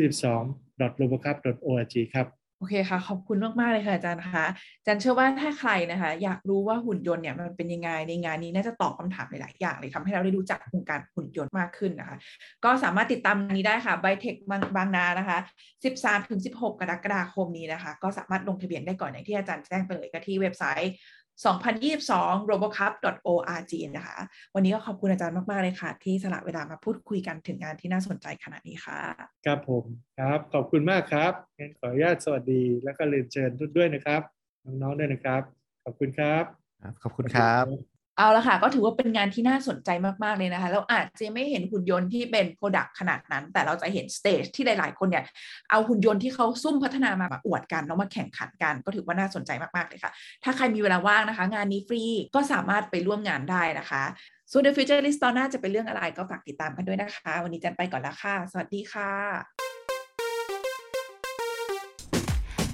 [0.00, 2.26] 2022.robocup.org ครับ
[2.62, 4.46] โอเคค่ะ ขอบคุณมาก ๆ เลยค่ะอาจารย์นะคะ
[4.78, 12.16] อาจารย์เชื่อว่าถ้าใครนะคะ อยากรู้ว่าหุ่นยนต์เนี่ยมันเป็นยังไงในงานนี้น่าจะตอบคาถามหลาย ๆ อย่างเลยทำให้เราได้รู้จักวงการหุ่นยนต์มากขึ้นนะคะ
[12.64, 14.34] ก็สามารถติดตามงานนี้ได้ค่ะไบเทค
[14.76, 15.38] บางนานะคะ
[16.04, 20.92] 13-16 กรกฎาคมนี้นะคะ ก็สามารถลงทะเบียนได้ก่อนอย่างที่อาจารย์แจ้งไปเลยก็ที่เว็บไซต์
[21.42, 24.18] 2022 robocup.org นะคะ
[24.54, 28.98] วันนี้ก็ขอบคุณอาจารย์มาก ๆ เลยค่ะ ที่สละเวลามาพูดคุยกันถึงงานที่น่าสนใจขนาดนี้ค่ะ
[29.46, 29.84] ครับผม
[30.18, 34.22] ครับ ขอบคุณมากครับงั้นขออนุญาตสวัสดี แล้วก็เรียนเชิญทุกด้วยนะครับ
[34.64, 35.42] น้อง ๆ ด้วยนะครับ
[35.84, 36.44] ขอบคุณครับ
[37.02, 37.91] ขอบคุณครับ
[38.22, 39.90] เอาละค่ะ ก็ถือว่าเป็นงานที่น่าสนใจ
[40.24, 45.24] มาก ๆ เลยนะคะ เราอาจจะไม่เห็นหุ่นยนต์ที่เป็น product ขนาดนั้น แต่เราจะเห็น stage ที่หลาย ๆ คนเนี่ย
[45.70, 50.12] เอาหุ่นยนต์ที่เขาซุ่มพัฒนามาแบบอวดกันแล้วมาแข่งขันกัน ก็ถือว่าน่าสนใจมาก ๆ เลยค่ะ
[50.44, 52.02] ถ้าใครมีเวลาว่างนะคะ งานนี้ฟรี
[52.34, 54.02] ก็สามารถไปร่วมงานได้นะคะ
[54.50, 59.10] ส่วน The Future List ตอนหน้าจะเป็นเรื่องอะไรก็ฝากติดตามกันด้วยนะคะ วันนี้จันไปก่อนแล้วค่ะ สวัสดีค่ะ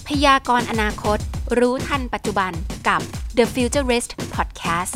[0.08, 1.18] พยากรณ์อนาคต
[1.58, 2.52] รู้ทันปัจจุบัน
[2.88, 3.00] กับ
[3.36, 4.94] The Futurist Podcast